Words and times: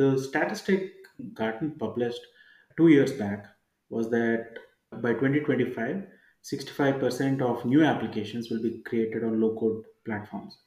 The 0.00 0.16
statistic 0.18 0.94
Gartner 1.34 1.72
published 1.78 2.20
two 2.78 2.88
years 2.88 3.12
back 3.12 3.46
was 3.90 4.10
that 4.10 4.58
by 5.06 5.12
2025, 5.12 6.06
65% 6.42 7.42
of 7.42 7.64
new 7.66 7.82
applications 7.84 8.50
will 8.50 8.62
be 8.62 8.82
created 8.86 9.24
on 9.24 9.40
low 9.40 9.54
code 9.60 9.84
platforms. 10.06 10.58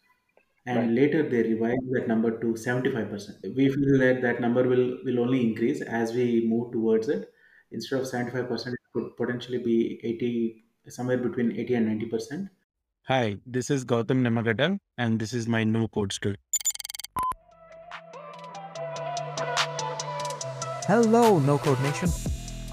And 0.65 0.77
Right. 0.77 0.89
later 0.99 1.23
they 1.29 1.41
revised 1.43 1.89
that 1.95 2.07
number 2.07 2.31
to 2.43 2.55
75%. 2.55 3.41
We 3.55 3.69
feel 3.69 3.97
that 4.03 4.21
that 4.21 4.39
number 4.39 4.67
will, 4.73 4.99
will 5.03 5.19
only 5.19 5.41
increase 5.47 5.81
as 5.81 6.13
we 6.13 6.47
move 6.47 6.71
towards 6.71 7.09
it. 7.09 7.31
Instead 7.71 8.01
of 8.01 8.07
75%, 8.07 8.75
it 8.81 8.93
could 8.93 9.17
potentially 9.17 9.63
be 9.71 9.99
80, 10.03 10.65
somewhere 10.89 11.17
between 11.17 11.51
80 11.53 11.73
and 11.73 11.87
90%. 11.87 12.49
Hi, 13.07 13.37
this 13.45 13.69
is 13.69 13.83
Gautam 13.83 14.21
Nimmagadda, 14.27 14.77
and 14.97 15.19
this 15.19 15.33
is 15.33 15.47
my 15.47 15.63
no 15.63 15.87
code 15.87 16.13
story. 16.13 16.37
Hello, 20.85 21.39
No 21.39 21.57
Code 21.57 21.79
Nation. 21.79 22.09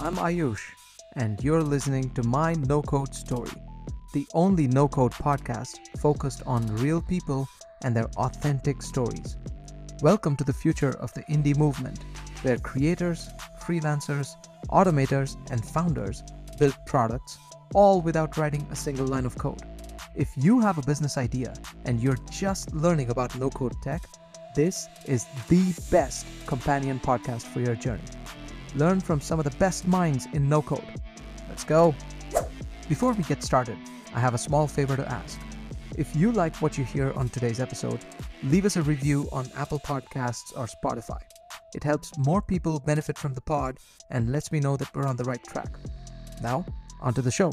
I'm 0.01 0.17
Ayush, 0.17 0.73
and 1.15 1.41
you're 1.45 1.63
listening 1.63 2.11
to 2.15 2.25
my 2.25 2.55
No 2.55 2.83
Code 2.83 3.15
Story, 3.15 3.53
the 4.13 4.27
only 4.35 4.67
no 4.67 4.89
code 4.89 5.13
podcast 5.13 5.79
focused 5.97 6.43
on 6.45 6.67
real 6.79 7.01
people 7.01 7.49
and 7.85 7.95
their 7.95 8.11
authentic 8.17 8.83
stories. 8.83 9.37
Welcome 10.03 10.35
to 10.39 10.43
the 10.43 10.53
future 10.53 10.97
of 10.99 11.15
the 11.15 11.23
indie 11.31 11.57
movement, 11.57 12.01
where 12.43 12.59
creators, 12.59 13.29
freelancers, 13.63 14.35
automators, 14.71 15.37
and 15.53 15.65
founders 15.65 16.25
build 16.59 16.75
products 16.87 17.39
all 17.75 18.01
without 18.01 18.37
writing 18.37 18.67
a 18.73 18.77
single 18.77 19.07
line 19.07 19.25
of 19.25 19.39
code. 19.39 19.63
If 20.17 20.33
you 20.37 20.59
have 20.59 20.79
a 20.79 20.83
business 20.83 21.17
idea 21.17 21.55
and 21.85 22.01
you're 22.01 22.19
just 22.29 22.75
learning 22.75 23.11
about 23.11 23.39
no 23.39 23.51
code 23.51 23.81
tech, 23.83 24.03
this 24.55 24.89
is 25.07 25.27
the 25.49 25.75
best 25.91 26.27
companion 26.47 27.01
podcast 27.01 27.43
for 27.43 27.61
your 27.61 27.75
journey. 27.75 28.03
Learn 28.75 29.01
from 29.01 29.21
some 29.21 29.39
of 29.39 29.45
the 29.45 29.57
best 29.59 29.87
minds 29.87 30.27
in 30.33 30.49
no 30.49 30.63
code. 30.63 30.85
Let's 31.49 31.65
go. 31.65 31.95
Before 32.89 33.13
we 33.13 33.23
get 33.25 33.43
started, 33.43 33.77
I 34.15 34.21
have 34.21 34.35
a 34.35 34.39
small 34.39 34.67
favor 34.67 34.97
to 34.97 35.09
ask. 35.09 35.39
If 35.97 36.15
you 36.17 36.33
like 36.33 36.57
what 36.57 36.79
you 36.79 36.85
hear 36.85 37.13
on 37.13 37.29
today's 37.29 37.61
episode, 37.61 38.01
leave 38.43 38.65
us 38.65 38.77
a 38.77 38.83
review 38.83 39.29
on 39.33 39.51
Apple 39.57 39.81
Podcasts 39.81 40.57
or 40.57 40.67
Spotify. 40.67 41.21
It 41.75 41.85
helps 41.85 42.17
more 42.19 42.43
people 42.43 42.81
benefit 42.81 43.19
from 43.19 43.35
the 43.35 43.41
pod 43.41 43.79
and 44.11 44.33
lets 44.33 44.51
me 44.51 44.61
know 44.61 44.77
that 44.77 44.95
we're 44.95 45.07
on 45.07 45.17
the 45.17 45.25
right 45.25 45.43
track. 45.45 45.69
Now, 46.43 46.65
onto 47.01 47.23
the 47.23 47.31
show. 47.31 47.53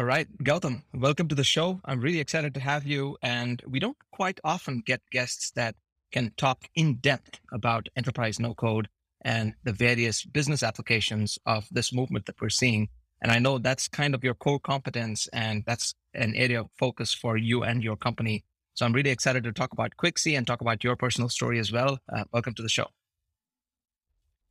All 0.00 0.06
right, 0.06 0.26
Gautam, 0.42 0.82
welcome 0.94 1.28
to 1.28 1.34
the 1.34 1.44
show. 1.44 1.78
I'm 1.84 2.00
really 2.00 2.20
excited 2.20 2.54
to 2.54 2.60
have 2.60 2.86
you. 2.86 3.18
And 3.22 3.62
we 3.68 3.78
don't 3.78 3.98
quite 4.12 4.40
often 4.44 4.82
get 4.86 5.02
guests 5.12 5.50
that 5.56 5.74
can 6.10 6.32
talk 6.38 6.64
in 6.74 6.94
depth 6.94 7.38
about 7.52 7.90
enterprise 7.96 8.40
no 8.40 8.54
code 8.54 8.88
and 9.26 9.52
the 9.62 9.74
various 9.74 10.24
business 10.24 10.62
applications 10.62 11.38
of 11.44 11.68
this 11.70 11.92
movement 11.92 12.24
that 12.24 12.40
we're 12.40 12.48
seeing. 12.48 12.88
And 13.20 13.30
I 13.30 13.40
know 13.40 13.58
that's 13.58 13.88
kind 13.88 14.14
of 14.14 14.24
your 14.24 14.32
core 14.32 14.58
competence 14.58 15.28
and 15.34 15.64
that's 15.66 15.92
an 16.14 16.34
area 16.34 16.62
of 16.62 16.70
focus 16.78 17.12
for 17.12 17.36
you 17.36 17.62
and 17.62 17.84
your 17.84 17.98
company. 17.98 18.42
So 18.72 18.86
I'm 18.86 18.94
really 18.94 19.10
excited 19.10 19.44
to 19.44 19.52
talk 19.52 19.74
about 19.74 19.98
Quixy 20.02 20.34
and 20.34 20.46
talk 20.46 20.62
about 20.62 20.82
your 20.82 20.96
personal 20.96 21.28
story 21.28 21.58
as 21.58 21.72
well. 21.72 21.98
Uh, 22.10 22.24
welcome 22.32 22.54
to 22.54 22.62
the 22.62 22.70
show. 22.70 22.86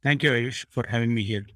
Thank 0.04 0.22
you, 0.22 0.30
Ayush, 0.30 0.68
for 0.70 0.86
having 0.88 1.12
me 1.16 1.24
here. 1.24 1.48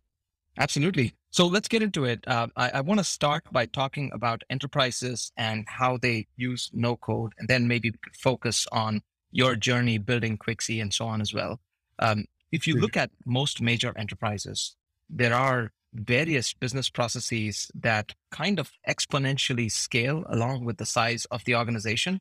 Absolutely. 0.57 1.13
So 1.33 1.47
let's 1.47 1.67
get 1.67 1.81
into 1.81 2.05
it. 2.05 2.23
Uh, 2.27 2.45
I, 2.55 2.69
I 2.75 2.81
want 2.81 2.99
to 2.99 3.03
start 3.03 3.45
by 3.51 3.65
talking 3.65 4.11
about 4.13 4.43
enterprises 4.51 5.31
and 5.35 5.65
how 5.67 5.97
they 5.97 6.27
use 6.35 6.69
no 6.73 6.95
code, 6.95 7.33
and 7.39 7.47
then 7.47 7.67
maybe 7.67 7.91
focus 8.13 8.67
on 8.71 9.01
your 9.31 9.55
journey 9.55 9.97
building 9.97 10.37
Quixy 10.37 10.79
and 10.79 10.93
so 10.93 11.07
on 11.07 11.21
as 11.21 11.33
well. 11.33 11.59
Um, 11.97 12.25
if 12.51 12.67
you 12.67 12.79
look 12.79 12.95
at 12.95 13.09
most 13.25 13.63
major 13.63 13.97
enterprises, 13.97 14.75
there 15.09 15.33
are 15.33 15.71
various 15.91 16.53
business 16.53 16.91
processes 16.91 17.71
that 17.73 18.13
kind 18.29 18.59
of 18.59 18.71
exponentially 18.87 19.71
scale 19.71 20.23
along 20.29 20.65
with 20.65 20.77
the 20.77 20.85
size 20.85 21.25
of 21.31 21.43
the 21.45 21.55
organization. 21.55 22.19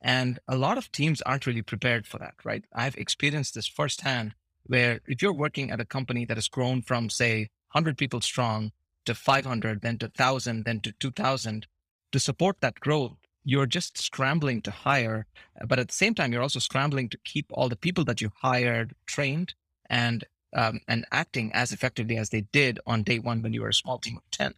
And 0.00 0.38
a 0.48 0.56
lot 0.56 0.78
of 0.78 0.90
teams 0.90 1.20
aren't 1.20 1.46
really 1.46 1.60
prepared 1.60 2.06
for 2.06 2.16
that, 2.16 2.36
right? 2.44 2.64
I've 2.72 2.96
experienced 2.96 3.56
this 3.56 3.68
firsthand 3.68 4.34
where 4.62 5.00
if 5.06 5.20
you're 5.20 5.34
working 5.34 5.70
at 5.70 5.82
a 5.82 5.84
company 5.84 6.24
that 6.24 6.38
has 6.38 6.48
grown 6.48 6.80
from, 6.80 7.10
say, 7.10 7.50
100 7.74 7.98
people 7.98 8.20
strong 8.20 8.72
to 9.04 9.14
500, 9.14 9.82
then 9.82 9.98
to 9.98 10.06
1,000, 10.06 10.64
then 10.64 10.80
to 10.80 10.92
2,000, 10.92 11.66
to 12.12 12.18
support 12.18 12.60
that 12.60 12.80
growth, 12.80 13.16
you're 13.44 13.66
just 13.66 13.98
scrambling 13.98 14.62
to 14.62 14.70
hire. 14.70 15.26
But 15.66 15.78
at 15.78 15.88
the 15.88 15.94
same 15.94 16.14
time, 16.14 16.32
you're 16.32 16.42
also 16.42 16.60
scrambling 16.60 17.08
to 17.10 17.18
keep 17.24 17.46
all 17.50 17.68
the 17.68 17.76
people 17.76 18.04
that 18.04 18.20
you 18.20 18.30
hired 18.40 18.94
trained 19.06 19.54
and 19.90 20.24
um, 20.56 20.80
and 20.86 21.04
acting 21.10 21.52
as 21.52 21.72
effectively 21.72 22.16
as 22.16 22.30
they 22.30 22.42
did 22.52 22.78
on 22.86 23.02
day 23.02 23.18
one 23.18 23.42
when 23.42 23.52
you 23.52 23.62
were 23.62 23.70
a 23.70 23.74
small 23.74 23.98
team 23.98 24.16
of 24.16 24.22
10. 24.30 24.54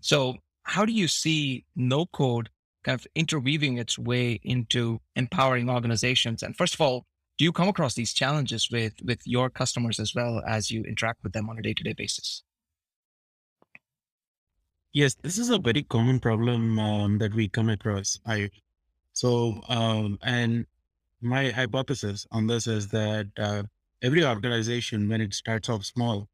So 0.00 0.36
how 0.62 0.84
do 0.84 0.92
you 0.92 1.08
see 1.08 1.64
no 1.74 2.06
code 2.06 2.48
kind 2.84 2.98
of 2.98 3.06
interweaving 3.16 3.76
its 3.76 3.98
way 3.98 4.38
into 4.44 5.00
empowering 5.16 5.68
organizations? 5.68 6.44
And 6.44 6.56
first 6.56 6.74
of 6.74 6.80
all, 6.80 7.06
do 7.38 7.44
you 7.44 7.52
come 7.52 7.68
across 7.68 7.94
these 7.94 8.12
challenges 8.12 8.70
with 8.70 8.94
with 9.02 9.20
your 9.24 9.50
customers 9.50 9.98
as 9.98 10.14
well 10.14 10.42
as 10.46 10.70
you 10.70 10.84
interact 10.84 11.24
with 11.24 11.32
them 11.32 11.50
on 11.50 11.58
a 11.58 11.62
day-to-day 11.62 11.94
basis? 11.94 12.44
Yes, 14.94 15.14
this 15.16 15.38
is 15.38 15.50
a 15.50 15.58
very 15.58 15.82
common 15.82 16.18
problem 16.18 16.78
um, 16.78 17.18
that 17.18 17.34
we 17.34 17.48
come 17.48 17.68
across. 17.68 18.18
I 18.26 18.50
so 19.12 19.62
um, 19.68 20.18
and 20.22 20.66
my 21.22 21.50
hypothesis 21.50 22.26
on 22.32 22.46
this 22.48 22.66
is 22.66 22.88
that 22.88 23.28
uh, 23.38 23.64
every 24.02 24.24
organization, 24.24 25.08
when 25.08 25.20
it 25.22 25.34
starts 25.34 25.68
off 25.68 25.84
small, 25.84 26.28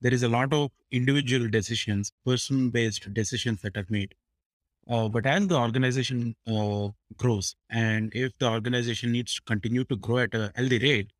there 0.00 0.14
is 0.14 0.22
a 0.24 0.28
lot 0.28 0.52
of 0.54 0.70
individual 0.92 1.48
decisions, 1.48 2.12
person-based 2.26 3.14
decisions 3.14 3.62
that 3.62 3.76
are 3.76 3.86
made. 3.90 4.14
Uh, 4.88 5.08
but 5.08 5.26
as 5.26 5.46
the 5.48 5.56
organization 5.56 6.34
uh, 6.46 6.88
grows, 7.16 7.54
and 7.70 8.12
if 8.14 8.36
the 8.38 8.48
organization 8.48 9.12
needs 9.12 9.34
to 9.34 9.42
continue 9.42 9.84
to 9.84 9.96
grow 9.96 10.18
at 10.18 10.34
a 10.34 10.50
healthy 10.56 10.78
rate, 10.78 11.10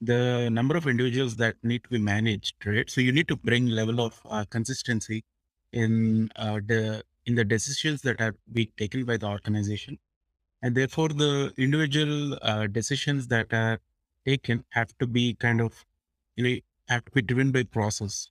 the 0.00 0.48
number 0.50 0.76
of 0.76 0.86
individuals 0.86 1.36
that 1.36 1.56
need 1.62 1.84
to 1.84 1.90
be 1.90 1.98
managed, 1.98 2.54
right? 2.66 2.90
So 2.90 3.00
you 3.00 3.12
need 3.12 3.28
to 3.28 3.36
bring 3.36 3.66
level 3.68 4.00
of 4.00 4.20
uh, 4.28 4.44
consistency 4.50 5.24
in 5.72 6.30
uh, 6.36 6.60
the 6.66 7.04
in 7.26 7.34
the 7.36 7.44
decisions 7.44 8.02
that 8.02 8.20
are 8.20 8.34
being 8.52 8.72
taken 8.76 9.04
by 9.04 9.16
the 9.16 9.26
organization, 9.26 9.98
and 10.62 10.76
therefore 10.76 11.08
the 11.08 11.52
individual 11.58 12.38
uh, 12.42 12.66
decisions 12.66 13.28
that 13.28 13.52
are 13.52 13.80
taken 14.26 14.64
have 14.70 14.96
to 14.98 15.06
be 15.06 15.34
kind 15.34 15.60
of 15.60 15.84
you 16.36 16.44
know 16.44 16.56
have 16.88 17.04
to 17.06 17.12
be 17.12 17.22
driven 17.22 17.52
by 17.52 17.62
process, 17.64 18.30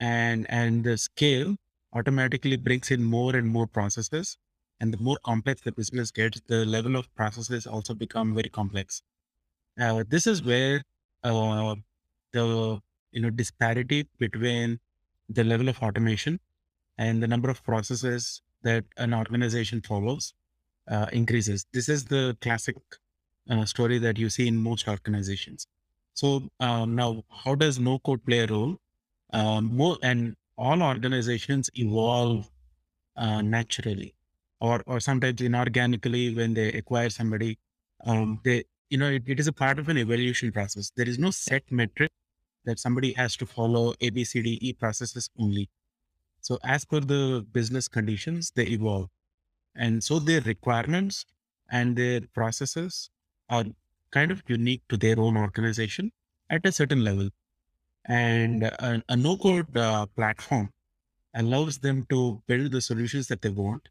and 0.00 0.46
and 0.50 0.84
the 0.84 0.96
scale 0.98 1.56
automatically 1.94 2.56
brings 2.56 2.90
in 2.90 3.02
more 3.04 3.36
and 3.36 3.48
more 3.48 3.66
processes, 3.66 4.36
and 4.80 4.92
the 4.92 4.98
more 4.98 5.18
complex 5.24 5.62
the 5.62 5.72
business 5.72 6.10
gets, 6.10 6.40
the 6.46 6.64
level 6.66 6.96
of 6.96 7.14
processes 7.14 7.66
also 7.66 7.94
become 7.94 8.34
very 8.34 8.48
complex. 8.48 9.02
Uh, 9.80 10.04
this 10.08 10.26
is 10.26 10.42
where 10.42 10.82
uh, 11.24 11.74
the 12.32 12.80
you 13.12 13.20
know 13.20 13.30
disparity 13.30 14.08
between 14.18 14.80
the 15.28 15.44
level 15.44 15.68
of 15.68 15.82
automation 15.82 16.40
and 16.98 17.22
the 17.22 17.28
number 17.28 17.50
of 17.50 17.62
processes 17.64 18.42
that 18.62 18.84
an 18.96 19.14
organization 19.14 19.80
follows 19.80 20.34
uh, 20.90 21.06
increases. 21.12 21.66
This 21.72 21.88
is 21.88 22.04
the 22.04 22.36
classic 22.40 22.76
uh, 23.50 23.64
story 23.64 23.98
that 23.98 24.18
you 24.18 24.30
see 24.30 24.46
in 24.48 24.56
most 24.56 24.88
organizations. 24.88 25.66
So 26.14 26.48
uh, 26.60 26.84
now, 26.84 27.24
how 27.44 27.54
does 27.54 27.78
no 27.78 27.98
code 27.98 28.24
play 28.24 28.40
a 28.40 28.46
role? 28.46 28.76
Um, 29.32 29.74
more 29.76 29.96
and 30.02 30.36
all 30.58 30.82
organizations 30.82 31.70
evolve 31.74 32.50
uh, 33.16 33.40
naturally, 33.40 34.14
or 34.60 34.82
or 34.86 35.00
sometimes 35.00 35.40
inorganically 35.40 36.36
when 36.36 36.54
they 36.54 36.72
acquire 36.72 37.08
somebody. 37.10 37.58
Um, 38.04 38.40
they 38.44 38.64
you 38.90 38.98
know 38.98 39.08
it, 39.08 39.22
it 39.26 39.40
is 39.40 39.46
a 39.46 39.52
part 39.52 39.78
of 39.78 39.88
an 39.88 39.96
evaluation 39.96 40.52
process. 40.52 40.92
There 40.94 41.08
is 41.08 41.18
no 41.18 41.30
set 41.30 41.62
metric 41.70 42.12
that 42.66 42.78
somebody 42.78 43.12
has 43.14 43.36
to 43.36 43.46
follow 43.46 43.94
A 44.00 44.10
B 44.10 44.24
C 44.24 44.42
D 44.42 44.58
E 44.60 44.72
processes 44.74 45.30
only. 45.38 45.70
So 46.42 46.58
as 46.64 46.84
per 46.86 47.00
the 47.00 47.46
business 47.52 47.88
conditions, 47.88 48.52
they 48.56 48.66
evolve. 48.66 49.10
And 49.76 50.04
so 50.04 50.20
their 50.20 50.40
requirements 50.42 51.26
and 51.70 51.96
their 51.96 52.22
processes 52.34 53.10
are 53.50 53.64
kind 54.12 54.30
of 54.32 54.42
unique 54.48 54.82
to 54.90 54.96
their 54.98 55.18
own 55.20 55.36
organization 55.36 56.12
at 56.50 56.66
a 56.66 56.72
certain 56.72 57.04
level. 57.04 57.30
And 58.06 58.64
a, 58.64 59.02
a 59.08 59.16
no 59.16 59.36
code 59.36 59.76
uh, 59.76 60.06
platform 60.06 60.70
allows 61.34 61.78
them 61.78 62.06
to 62.10 62.42
build 62.46 62.72
the 62.72 62.80
solutions 62.80 63.28
that 63.28 63.42
they 63.42 63.50
want 63.50 63.88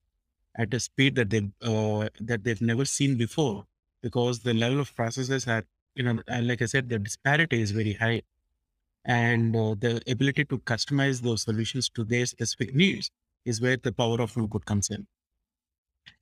at 0.57 0.73
a 0.73 0.79
speed 0.79 1.15
that 1.15 1.29
they 1.29 1.51
uh, 1.63 2.09
that 2.19 2.43
they've 2.43 2.61
never 2.61 2.85
seen 2.85 3.17
before 3.17 3.65
because 4.01 4.41
the 4.41 4.53
level 4.53 4.79
of 4.81 4.95
processes 4.95 5.47
are 5.47 5.63
you 5.95 6.03
know 6.03 6.19
like 6.41 6.61
I 6.61 6.65
said 6.65 6.89
the 6.89 6.99
disparity 6.99 7.61
is 7.61 7.71
very 7.71 7.93
high 7.93 8.23
and 9.05 9.55
uh, 9.55 9.75
the 9.79 10.01
ability 10.07 10.45
to 10.45 10.59
customize 10.59 11.21
those 11.21 11.43
solutions 11.43 11.89
to 11.89 12.03
their 12.03 12.25
specific 12.25 12.75
needs 12.75 13.09
is 13.45 13.61
where 13.61 13.77
the 13.77 13.91
power 13.91 14.21
of 14.21 14.35
no 14.37 14.47
comes 14.65 14.89
in. 14.89 15.07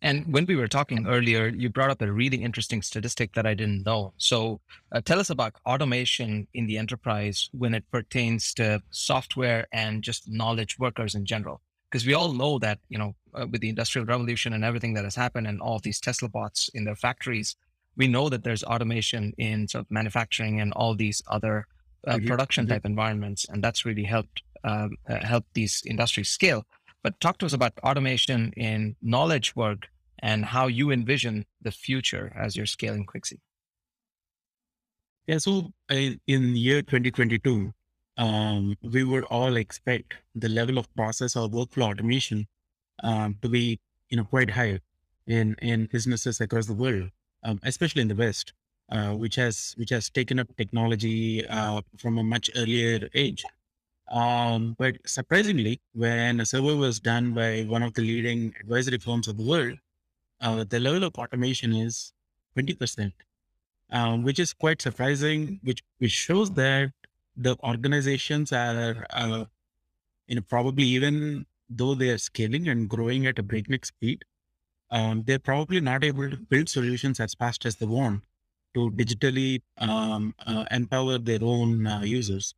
And 0.01 0.31
when 0.33 0.45
we 0.45 0.55
were 0.55 0.67
talking 0.67 1.07
earlier, 1.07 1.47
you 1.47 1.69
brought 1.69 1.89
up 1.89 2.01
a 2.01 2.11
really 2.11 2.37
interesting 2.37 2.81
statistic 2.81 3.33
that 3.33 3.45
I 3.45 3.53
didn't 3.53 3.85
know. 3.85 4.13
So 4.17 4.61
uh, 4.91 5.01
tell 5.01 5.19
us 5.19 5.29
about 5.29 5.55
automation 5.65 6.47
in 6.53 6.67
the 6.67 6.77
enterprise 6.77 7.49
when 7.51 7.73
it 7.73 7.83
pertains 7.91 8.53
to 8.55 8.81
software 8.91 9.67
and 9.73 10.03
just 10.03 10.29
knowledge 10.29 10.79
workers 10.79 11.15
in 11.15 11.25
general. 11.25 11.61
Because 11.89 12.05
we 12.05 12.13
all 12.13 12.33
know 12.33 12.59
that, 12.59 12.79
you 12.89 12.97
know, 12.97 13.15
uh, 13.33 13.47
with 13.51 13.61
the 13.61 13.69
industrial 13.69 14.05
revolution 14.05 14.53
and 14.53 14.63
everything 14.63 14.93
that 14.93 15.05
has 15.05 15.15
happened 15.15 15.47
and 15.47 15.59
all 15.59 15.79
these 15.79 15.99
Tesla 15.99 16.29
bots 16.29 16.69
in 16.73 16.85
their 16.85 16.95
factories, 16.95 17.55
we 17.97 18.07
know 18.07 18.29
that 18.29 18.43
there's 18.43 18.63
automation 18.63 19.33
in 19.37 19.67
sort 19.67 19.85
of 19.85 19.91
manufacturing 19.91 20.61
and 20.61 20.71
all 20.73 20.95
these 20.95 21.21
other 21.27 21.65
uh, 22.07 22.15
mm-hmm. 22.15 22.27
production 22.27 22.65
mm-hmm. 22.65 22.73
type 22.73 22.85
environments. 22.85 23.45
And 23.49 23.63
that's 23.63 23.85
really 23.85 24.03
helped, 24.03 24.41
um, 24.63 24.97
uh, 25.07 25.25
help 25.25 25.45
these 25.53 25.83
industries 25.85 26.29
scale. 26.29 26.65
But 27.03 27.19
talk 27.19 27.37
to 27.39 27.45
us 27.45 27.53
about 27.53 27.73
automation 27.83 28.51
in 28.57 28.95
knowledge 29.01 29.55
work 29.55 29.87
and 30.19 30.45
how 30.45 30.67
you 30.67 30.91
envision 30.91 31.45
the 31.61 31.71
future 31.71 32.33
as 32.35 32.55
you're 32.55 32.65
scaling 32.65 33.05
Quixy. 33.05 33.39
Yeah, 35.27 35.37
so 35.37 35.71
in 35.87 36.19
year 36.27 36.81
2022, 36.81 37.73
um, 38.17 38.75
we 38.81 39.03
would 39.03 39.23
all 39.25 39.55
expect 39.55 40.15
the 40.35 40.49
level 40.49 40.77
of 40.77 40.93
process 40.95 41.35
or 41.35 41.47
workflow 41.47 41.91
automation 41.91 42.47
um, 43.03 43.37
to 43.41 43.47
be, 43.47 43.79
you 44.09 44.17
know, 44.17 44.25
quite 44.25 44.49
high 44.49 44.79
in 45.25 45.55
in 45.61 45.85
businesses 45.85 46.41
across 46.41 46.65
the 46.65 46.73
world, 46.73 47.11
um, 47.43 47.59
especially 47.63 48.01
in 48.01 48.07
the 48.07 48.15
West, 48.15 48.53
uh, 48.91 49.11
which 49.11 49.35
has 49.35 49.75
which 49.77 49.91
has 49.91 50.09
taken 50.09 50.39
up 50.39 50.47
technology 50.57 51.45
uh, 51.47 51.81
from 51.97 52.17
a 52.17 52.23
much 52.23 52.49
earlier 52.55 53.07
age. 53.13 53.43
Um, 54.09 54.75
but 54.79 54.95
surprisingly, 55.05 55.81
when 55.93 56.39
a 56.39 56.45
survey 56.45 56.73
was 56.73 56.99
done 56.99 57.33
by 57.33 57.61
one 57.63 57.83
of 57.83 57.93
the 57.93 58.01
leading 58.01 58.53
advisory 58.59 58.97
firms 58.97 59.27
of 59.27 59.37
the 59.37 59.45
world, 59.45 59.77
uh, 60.41 60.63
the 60.67 60.79
level 60.79 61.03
of 61.03 61.13
automation 61.15 61.73
is 61.73 62.13
20%, 62.57 63.11
um, 63.91 64.23
which 64.23 64.39
is 64.39 64.53
quite 64.53 64.81
surprising, 64.81 65.59
which, 65.63 65.83
which 65.99 66.11
shows 66.11 66.49
that 66.53 66.91
the 67.37 67.55
organizations 67.63 68.51
are, 68.51 69.05
uh, 69.11 69.45
you 70.27 70.35
know, 70.35 70.41
probably 70.49 70.85
even 70.85 71.45
though 71.69 71.93
they 71.93 72.09
are 72.09 72.17
scaling 72.17 72.67
and 72.67 72.89
growing 72.89 73.27
at 73.27 73.37
a 73.37 73.43
breakneck 73.43 73.85
speed, 73.85 74.25
um, 74.89 75.23
they're 75.27 75.37
probably 75.37 75.79
not 75.79 76.03
able 76.03 76.27
to 76.31 76.37
build 76.37 76.67
solutions 76.67 77.19
as 77.19 77.35
fast 77.35 77.63
as 77.67 77.75
they 77.75 77.85
want 77.85 78.23
to 78.73 78.91
digitally 78.91 79.61
um, 79.77 80.33
uh, 80.45 80.65
empower 80.71 81.17
their 81.17 81.39
own 81.41 81.87
uh, 81.87 82.01
users. 82.01 82.53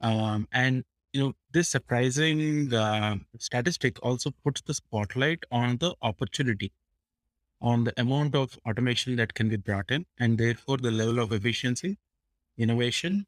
Um, 0.00 0.48
and 0.52 0.84
you 1.12 1.20
know, 1.20 1.32
this 1.52 1.68
surprising 1.68 2.72
uh, 2.74 3.16
statistic 3.38 3.98
also 4.02 4.32
puts 4.44 4.60
the 4.60 4.74
spotlight 4.74 5.44
on 5.50 5.78
the 5.78 5.94
opportunity, 6.02 6.72
on 7.60 7.84
the 7.84 7.98
amount 8.00 8.34
of 8.34 8.58
automation 8.68 9.16
that 9.16 9.32
can 9.32 9.48
be 9.48 9.56
brought 9.56 9.90
in, 9.90 10.04
and 10.18 10.36
therefore 10.36 10.76
the 10.76 10.90
level 10.90 11.18
of 11.18 11.32
efficiency, 11.32 11.96
innovation, 12.58 13.26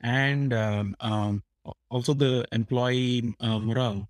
and 0.00 0.52
um, 0.52 0.96
um, 1.00 1.42
also 1.90 2.14
the 2.14 2.44
employee 2.52 3.34
uh, 3.40 3.58
morale 3.58 4.08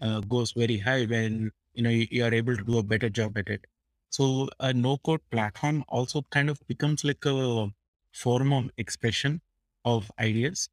uh, 0.00 0.20
goes 0.20 0.52
very 0.52 0.78
high 0.78 1.04
when 1.04 1.50
you 1.74 1.82
know 1.82 1.90
you, 1.90 2.06
you, 2.10 2.24
are 2.24 2.34
able 2.34 2.56
to 2.56 2.64
do 2.64 2.78
a 2.78 2.82
better 2.82 3.08
job 3.08 3.36
at 3.36 3.48
it. 3.48 3.64
So 4.10 4.48
a 4.60 4.72
no-code 4.72 5.20
platform 5.30 5.84
also 5.88 6.22
kind 6.30 6.50
of 6.50 6.60
becomes 6.66 7.04
like 7.04 7.24
a 7.26 7.68
form 8.12 8.52
of 8.52 8.70
expression 8.76 9.40
of 9.84 10.10
ideas 10.18 10.68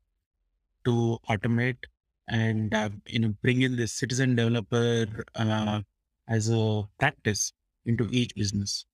to 0.85 1.19
automate 1.29 1.77
and 2.27 2.73
uh, 2.73 2.89
you 3.05 3.19
know 3.19 3.35
bring 3.41 3.61
in 3.61 3.75
the 3.75 3.87
citizen 3.87 4.35
developer 4.35 5.25
uh, 5.35 5.81
as 6.27 6.49
a 6.49 6.83
practice 6.99 7.53
into 7.85 8.07
each 8.11 8.33
business. 8.35 8.85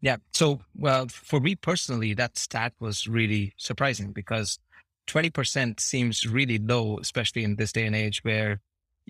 Yeah. 0.00 0.16
So, 0.32 0.60
well, 0.74 1.08
for 1.08 1.40
me 1.40 1.56
personally, 1.56 2.14
that 2.14 2.38
stat 2.38 2.72
was 2.80 3.06
really 3.06 3.52
surprising 3.56 4.12
because 4.12 4.58
20% 5.06 5.80
seems 5.80 6.26
really 6.26 6.58
low, 6.58 6.98
especially 6.98 7.44
in 7.44 7.56
this 7.56 7.72
day 7.72 7.84
and 7.84 7.96
age 7.96 8.24
where 8.24 8.60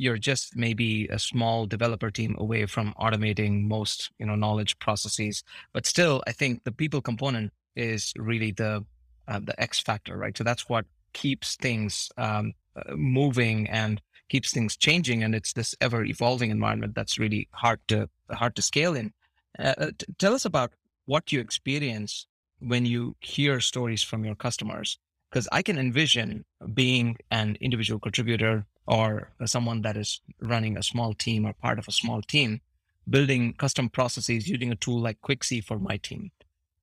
you're 0.00 0.19
just 0.19 0.56
maybe 0.56 1.06
a 1.08 1.19
small 1.19 1.67
developer 1.67 2.11
team 2.11 2.35
away 2.38 2.64
from 2.64 2.94
automating 2.99 3.64
most, 3.69 4.11
you 4.19 4.25
know, 4.25 4.35
knowledge 4.35 4.79
processes. 4.79 5.44
But 5.75 5.85
still, 5.85 6.23
I 6.26 6.32
think 6.32 6.64
the 6.64 6.73
people 6.73 7.02
component 7.02 7.52
is 7.76 8.12
really 8.17 8.52
the 8.52 8.85
uh, 9.29 9.41
the 9.41 9.61
X 9.61 9.79
factor, 9.79 10.17
right? 10.17 10.37
So 10.37 10.43
that's 10.43 10.69
what 10.69 10.87
keeps 11.12 11.56
things 11.56 12.11
um, 12.17 12.55
uh, 12.76 12.97
moving 12.97 13.69
and 13.69 14.00
keeps 14.31 14.52
things 14.52 14.76
changing 14.76 15.23
and 15.23 15.35
it's 15.35 15.52
this 15.52 15.75
ever 15.81 16.05
evolving 16.05 16.50
environment 16.50 16.94
that's 16.94 17.19
really 17.19 17.49
hard 17.52 17.81
to 17.88 18.08
hard 18.31 18.55
to 18.55 18.62
scale 18.62 18.94
in 18.94 19.12
uh, 19.58 19.75
uh, 19.76 19.91
t- 19.99 20.06
tell 20.19 20.35
us 20.35 20.44
about 20.44 20.73
what 21.06 21.32
you 21.32 21.41
experience 21.41 22.26
when 22.61 22.87
you 22.87 23.17
hear 23.20 23.58
stories 23.61 24.05
from 24.05 24.25
your 24.25 24.37
customers 24.37 24.99
because 25.30 25.48
i 25.52 25.62
can 25.62 25.78
envision 25.78 26.44
being 26.74 27.16
an 27.30 27.56
individual 27.60 28.00
contributor 28.00 28.66
or 28.86 29.30
someone 29.44 29.82
that 29.82 29.96
is 29.96 30.20
running 30.40 30.76
a 30.76 30.82
small 30.82 31.14
team 31.14 31.46
or 31.46 31.52
part 31.52 31.78
of 31.78 31.86
a 31.86 31.92
small 31.92 32.20
team 32.22 32.60
building 33.08 33.54
custom 33.54 33.88
processes 33.88 34.48
using 34.48 34.72
a 34.72 34.76
tool 34.76 35.00
like 35.00 35.20
quixy 35.20 35.62
for 35.62 35.78
my 35.78 35.96
team. 35.96 36.30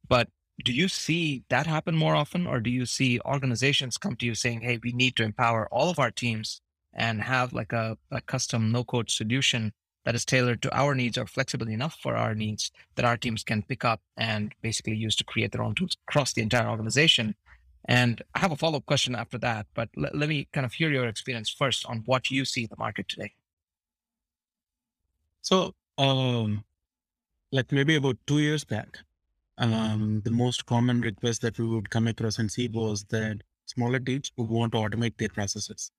But 0.08 0.30
do 0.64 0.72
you 0.72 0.88
see 0.88 1.44
that 1.50 1.68
happen 1.68 1.96
more 1.96 2.16
often 2.16 2.48
or 2.48 2.60
do 2.60 2.70
you 2.70 2.86
see 2.86 3.20
organizations 3.26 3.98
come 3.98 4.16
to 4.16 4.26
you 4.26 4.34
saying 4.34 4.62
hey 4.62 4.80
we 4.84 4.92
need 4.92 5.16
to 5.16 5.24
empower 5.24 5.68
all 5.72 5.90
of 5.90 6.00
our 6.00 6.10
teams 6.10 6.62
and 6.94 7.22
have 7.22 7.54
like 7.54 7.72
a, 7.74 7.98
a 8.10 8.22
custom 8.22 8.72
no 8.72 8.84
code 8.84 9.12
solution 9.12 9.72
that 10.04 10.16
is 10.16 10.26
tailored 10.26 10.62
to 10.64 10.76
our 10.76 10.96
needs 10.96 11.18
or 11.18 11.28
flexible 11.28 11.70
enough 11.70 11.98
for 12.02 12.16
our 12.16 12.34
needs 12.34 12.72
that 12.96 13.06
our 13.06 13.18
teams 13.18 13.44
can 13.44 13.62
pick 13.62 13.86
up 13.86 14.02
and 14.16 14.54
basically 14.62 14.96
use 14.96 15.16
to 15.16 15.24
create 15.24 15.52
their 15.52 15.62
own 15.62 15.76
tools 15.76 15.98
across 16.08 16.34
the 16.34 16.42
entire 16.42 16.70
organization 16.70 17.36
and 17.88 18.22
i 18.36 18.40
have 18.40 18.52
a 18.52 18.56
follow-up 18.56 18.86
question 18.86 19.16
after 19.16 19.38
that 19.38 19.66
but 19.74 19.90
l- 19.98 20.10
let 20.14 20.30
me 20.30 20.48
kind 20.54 20.66
of 20.66 20.74
hear 20.74 20.92
your 20.92 21.08
experience 21.08 21.50
first 21.50 21.86
on 21.86 22.04
what 22.06 22.30
you 22.30 22.46
see 22.46 22.64
in 22.64 22.70
the 22.70 22.78
market 22.78 23.08
today 23.08 23.32
so 25.42 25.74
um 25.98 26.64
like 27.52 27.72
maybe 27.72 27.96
about 27.96 28.18
two 28.28 28.40
years 28.40 28.64
back 28.64 29.00
um, 29.58 30.22
the 30.24 30.32
most 30.32 30.66
common 30.66 31.02
request 31.02 31.42
that 31.42 31.58
we 31.58 31.66
would 31.66 31.90
come 31.90 32.08
across 32.08 32.38
and 32.40 32.52
see 32.52 32.68
was 32.68 33.04
that 33.06 33.42
smaller 33.66 34.00
teams 34.00 34.32
would 34.38 34.50
want 34.50 34.72
to 34.74 34.78
automate 34.78 35.18
their 35.18 35.30
processes. 35.30 35.92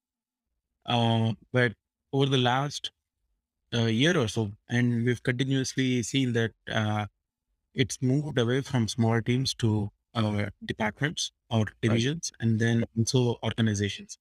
Uh, 0.87 1.33
but 1.53 1.73
over 2.13 2.27
the 2.27 2.39
last 2.39 2.93
uh, 3.75 3.85
year 3.87 4.17
or 4.17 4.29
so, 4.29 4.53
and 4.69 5.05
we've 5.05 5.23
continuously 5.23 6.03
seen 6.03 6.33
that 6.33 6.53
uh, 6.71 7.07
it's 7.75 8.01
moved 8.01 8.39
away 8.39 8.61
from 8.61 8.89
small 8.89 9.21
teams 9.21 9.55
to 9.55 9.91
our 10.15 10.51
departments 10.65 11.33
or 11.51 11.67
divisions, 11.83 12.33
right. 12.35 12.49
and 12.49 12.61
then 12.61 12.85
also 12.97 13.39
organizations. 13.43 14.19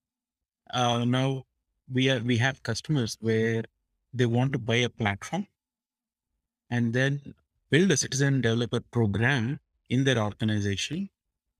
Uh, 0.72 1.04
now 1.04 1.44
we 1.92 2.10
are 2.10 2.20
we 2.20 2.36
have 2.36 2.62
customers 2.62 3.16
where 3.20 3.64
they 4.12 4.26
want 4.26 4.52
to 4.52 4.58
buy 4.58 4.76
a 4.76 4.88
platform, 4.88 5.46
and 6.70 6.92
then 6.92 7.34
build 7.70 7.90
a 7.90 7.96
citizen 7.96 8.40
developer 8.40 8.80
program 8.80 9.60
in 9.88 10.04
their 10.04 10.18
organization 10.18 11.08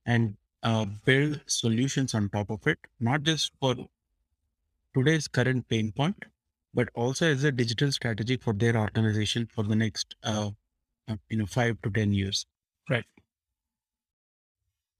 and 0.05 0.35
uh, 0.63 0.85
build 1.05 1.41
solutions 1.45 2.13
on 2.13 2.29
top 2.29 2.49
of 2.49 2.65
it, 2.67 2.79
not 2.99 3.23
just 3.23 3.51
for 3.59 3.75
today's 4.95 5.27
current 5.27 5.67
pain 5.69 5.91
point, 5.91 6.25
but 6.73 6.89
also 6.93 7.27
as 7.27 7.43
a 7.43 7.51
digital 7.51 7.91
strategy 7.91 8.37
for 8.37 8.53
their 8.53 8.75
organization 8.75 9.47
for 9.53 9.63
the 9.63 9.75
next, 9.75 10.15
uh, 10.23 10.49
uh 11.07 11.15
you 11.29 11.37
know, 11.37 11.45
five 11.45 11.81
to 11.81 11.89
10 11.89 12.13
years. 12.13 12.45
Right. 12.89 13.05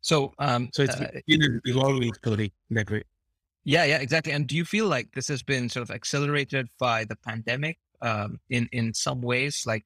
So, 0.01 0.33
um, 0.39 0.69
so 0.73 0.83
it's 0.83 0.95
uh, 0.95 1.09
evolving 1.27 2.13
story 2.13 2.53
that 2.71 2.89
way. 2.89 3.03
Yeah, 3.65 3.83
yeah, 3.83 3.97
exactly. 3.97 4.31
And 4.31 4.47
do 4.47 4.55
you 4.55 4.65
feel 4.65 4.87
like 4.87 5.11
this 5.13 5.27
has 5.27 5.43
been 5.43 5.69
sort 5.69 5.83
of 5.83 5.91
accelerated 5.91 6.69
by 6.79 7.03
the 7.03 7.15
pandemic 7.17 7.77
um, 8.01 8.39
in 8.49 8.69
in 8.71 8.93
some 8.93 9.21
ways? 9.21 9.63
Like 9.67 9.83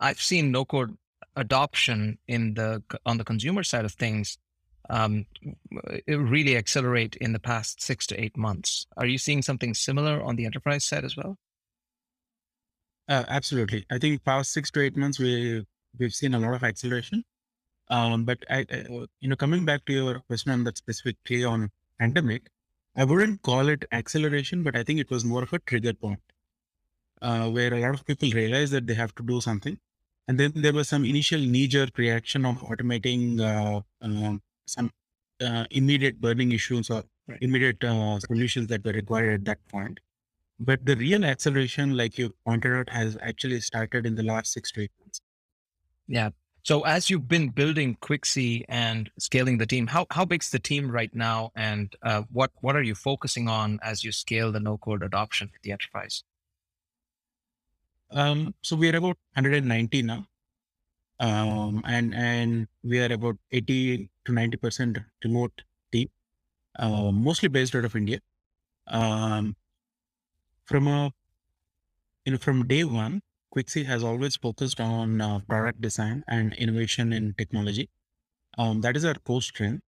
I've 0.00 0.20
seen 0.20 0.52
no 0.52 0.64
code 0.64 0.96
adoption 1.34 2.18
in 2.28 2.54
the 2.54 2.82
on 3.04 3.18
the 3.18 3.24
consumer 3.24 3.62
side 3.62 3.84
of 3.84 3.92
things 3.92 4.38
um, 4.90 5.26
really 6.06 6.56
accelerate 6.56 7.16
in 7.16 7.32
the 7.32 7.38
past 7.38 7.82
six 7.82 8.06
to 8.06 8.20
eight 8.20 8.36
months. 8.36 8.86
Are 8.96 9.06
you 9.06 9.18
seeing 9.18 9.42
something 9.42 9.74
similar 9.74 10.22
on 10.22 10.36
the 10.36 10.46
enterprise 10.46 10.84
side 10.84 11.04
as 11.04 11.16
well? 11.16 11.36
Uh, 13.08 13.24
absolutely. 13.28 13.84
I 13.90 13.98
think 13.98 14.24
past 14.24 14.52
six 14.52 14.70
to 14.72 14.80
eight 14.80 14.96
months 14.96 15.18
we 15.18 15.64
we've 15.98 16.14
seen 16.14 16.34
a 16.34 16.38
lot 16.38 16.54
of 16.54 16.64
acceleration. 16.64 17.24
Um, 17.88 18.24
but 18.24 18.38
I, 18.50 18.66
I, 18.70 18.84
you 19.20 19.28
know, 19.28 19.36
coming 19.36 19.64
back 19.64 19.84
to 19.86 19.92
your 19.92 20.20
question 20.20 20.52
on 20.52 20.64
that 20.64 20.76
specifically 20.78 21.44
on 21.44 21.70
pandemic, 21.98 22.48
I 22.96 23.04
wouldn't 23.04 23.42
call 23.42 23.68
it 23.68 23.84
acceleration, 23.92 24.62
but 24.62 24.76
I 24.76 24.82
think 24.82 25.00
it 25.00 25.10
was 25.10 25.24
more 25.24 25.42
of 25.42 25.52
a 25.52 25.58
trigger 25.60 25.92
point 25.94 26.20
uh, 27.22 27.48
where 27.50 27.72
a 27.72 27.80
lot 27.80 27.94
of 27.94 28.04
people 28.04 28.30
realized 28.30 28.72
that 28.72 28.86
they 28.86 28.94
have 28.94 29.14
to 29.16 29.22
do 29.22 29.40
something 29.40 29.78
and 30.28 30.38
then 30.40 30.52
there 30.54 30.72
was 30.72 30.88
some 30.88 31.04
initial 31.04 31.40
knee-jerk 31.40 31.96
reaction 31.98 32.44
of 32.44 32.56
automating 32.58 33.40
uh, 33.40 33.80
uh, 34.02 34.36
some 34.66 34.90
uh, 35.40 35.64
immediate 35.70 36.20
burning 36.20 36.52
issues 36.52 36.90
or 36.90 37.04
right. 37.28 37.38
immediate 37.40 37.82
uh, 37.84 38.18
solutions 38.20 38.66
that 38.68 38.84
were 38.84 38.92
required 38.92 39.40
at 39.40 39.44
that 39.44 39.68
point. 39.68 40.00
but 40.68 40.84
the 40.88 40.96
real 40.96 41.24
acceleration, 41.24 41.96
like 41.96 42.18
you 42.18 42.34
pointed 42.46 42.74
out, 42.74 42.88
has 42.90 43.16
actually 43.30 43.60
started 43.60 44.06
in 44.06 44.14
the 44.14 44.22
last 44.22 44.52
six 44.52 44.72
to 44.72 44.82
eight 44.82 44.92
months. 45.00 45.20
Yeah. 46.08 46.30
So 46.66 46.80
as 46.80 47.08
you've 47.08 47.28
been 47.28 47.50
building 47.50 47.96
Quixy 48.02 48.64
and 48.68 49.08
scaling 49.20 49.58
the 49.58 49.66
team, 49.66 49.86
how 49.86 50.04
how 50.10 50.24
big's 50.24 50.50
the 50.50 50.58
team 50.58 50.90
right 50.90 51.14
now, 51.14 51.52
and 51.54 51.94
uh, 52.02 52.22
what 52.32 52.50
what 52.60 52.74
are 52.74 52.82
you 52.82 52.96
focusing 52.96 53.46
on 53.48 53.78
as 53.82 54.02
you 54.02 54.10
scale 54.10 54.50
the 54.50 54.58
no 54.58 54.76
code 54.76 55.04
adoption 55.04 55.48
at 55.54 55.62
the 55.62 55.70
enterprise? 55.70 56.24
Um, 58.10 58.52
so 58.62 58.74
we 58.74 58.88
are 58.88 58.96
about 58.96 59.16
190 59.34 60.02
now, 60.02 60.26
um, 61.20 61.84
and 61.86 62.12
and 62.12 62.66
we 62.82 62.98
are 62.98 63.12
about 63.12 63.36
80 63.52 64.10
to 64.24 64.32
90 64.32 64.56
percent 64.56 64.98
remote 65.22 65.62
team, 65.92 66.10
uh, 66.80 67.12
mostly 67.12 67.48
based 67.48 67.76
out 67.76 67.84
of 67.84 67.94
India. 67.94 68.18
Um, 68.88 69.54
from 70.64 70.88
a 70.88 71.12
you 72.24 72.32
know 72.32 72.38
from 72.38 72.66
day 72.66 72.82
one, 72.82 73.22
Quixy 73.54 73.84
has 73.86 74.04
always 74.04 74.36
focused 74.36 74.80
on 74.80 75.20
uh, 75.20 75.40
product 75.40 75.80
design 75.80 76.24
and 76.28 76.52
innovation 76.54 77.12
in 77.12 77.34
technology. 77.34 77.88
Um, 78.58 78.80
that 78.82 78.96
is 78.96 79.04
our 79.04 79.14
core 79.14 79.42
strength. 79.42 79.82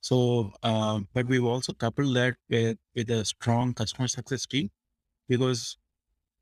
So, 0.00 0.52
uh, 0.62 1.00
but 1.14 1.26
we've 1.26 1.44
also 1.44 1.72
coupled 1.72 2.14
that 2.16 2.36
with, 2.48 2.78
with 2.94 3.10
a 3.10 3.24
strong 3.24 3.74
customer 3.74 4.08
success 4.08 4.46
team 4.46 4.70
because, 5.28 5.76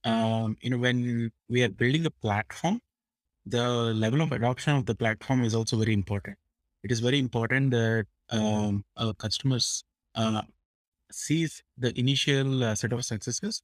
um, 0.04 0.56
you 0.60 0.70
know, 0.70 0.78
when 0.78 1.32
we 1.48 1.62
are 1.62 1.68
building 1.68 2.06
a 2.06 2.10
platform, 2.10 2.80
the 3.46 3.66
level 3.94 4.20
of 4.20 4.32
adoption 4.32 4.76
of 4.76 4.86
the 4.86 4.94
platform 4.94 5.44
is 5.44 5.54
also 5.54 5.76
very 5.78 5.92
important. 5.92 6.36
It 6.82 6.92
is 6.92 7.00
very 7.00 7.18
important 7.18 7.70
that 7.70 8.06
um, 8.30 8.84
our 8.96 9.14
customers 9.14 9.84
uh, 10.14 10.42
sees 11.10 11.62
the 11.78 11.98
initial 11.98 12.64
uh, 12.64 12.74
set 12.74 12.92
of 12.92 13.04
successes 13.04 13.62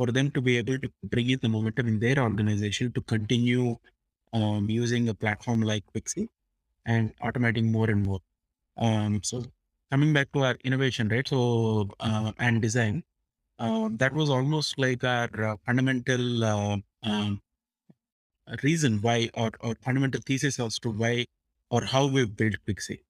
for 0.00 0.10
them 0.16 0.30
to 0.30 0.40
be 0.40 0.56
able 0.56 0.78
to 0.78 0.88
bring 1.14 1.28
in 1.28 1.38
the 1.42 1.48
momentum 1.54 1.86
in 1.86 1.98
their 2.00 2.18
organization 2.20 2.90
to 2.92 3.02
continue 3.02 3.76
um, 4.32 4.70
using 4.70 5.10
a 5.10 5.14
platform 5.14 5.60
like 5.60 5.84
Quixy 5.94 6.26
and 6.86 7.12
automating 7.18 7.70
more 7.70 7.90
and 7.90 8.06
more. 8.06 8.20
Um, 8.78 9.22
so 9.22 9.44
coming 9.90 10.14
back 10.14 10.32
to 10.32 10.44
our 10.44 10.56
innovation, 10.64 11.10
right? 11.10 11.28
So 11.28 11.90
uh, 12.00 12.32
and 12.38 12.62
design, 12.62 13.02
uh, 13.58 13.90
that 13.98 14.14
was 14.14 14.30
almost 14.30 14.78
like 14.78 15.04
our 15.04 15.28
uh, 15.48 15.56
fundamental 15.66 16.44
uh, 16.44 16.76
um, 17.02 17.42
reason 18.62 19.02
why, 19.02 19.28
or, 19.34 19.50
or 19.60 19.74
fundamental 19.82 20.22
thesis 20.24 20.58
as 20.58 20.78
to 20.78 20.92
why 20.92 21.26
or 21.70 21.84
how 21.84 22.06
we 22.06 22.24
built 22.24 22.54
Quixy. 22.66 23.00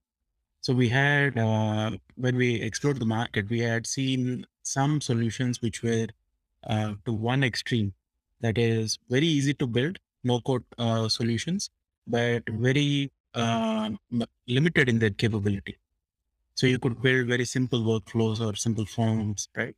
So 0.61 0.75
we 0.75 0.89
had 0.89 1.39
uh, 1.39 1.93
when 2.17 2.35
we 2.35 2.61
explored 2.61 2.99
the 2.99 3.07
market, 3.07 3.49
we 3.49 3.61
had 3.61 3.87
seen 3.87 4.45
some 4.65 5.01
solutions 5.01 5.63
which 5.63 5.85
were 5.85 6.09
uh, 6.67 6.95
to 7.05 7.13
one 7.13 7.43
extreme 7.43 7.93
that 8.41 8.59
is 8.59 8.99
very 9.09 9.27
easy 9.27 9.55
to 9.55 9.67
build, 9.67 9.99
no 10.25 10.41
code 10.41 10.65
uh, 10.79 11.09
solutions, 11.09 11.71
but 12.07 12.43
very 12.49 13.11
uh, 13.35 13.91
limited 14.47 14.89
in 14.89 14.99
their 14.99 15.11
capability. 15.11 15.77
So 16.55 16.67
you 16.67 16.79
could 16.79 17.01
build 17.01 17.27
very 17.27 17.45
simple 17.45 17.81
workflows 17.81 18.41
or 18.41 18.55
simple 18.57 18.85
forms, 18.85 19.49
right? 19.57 19.75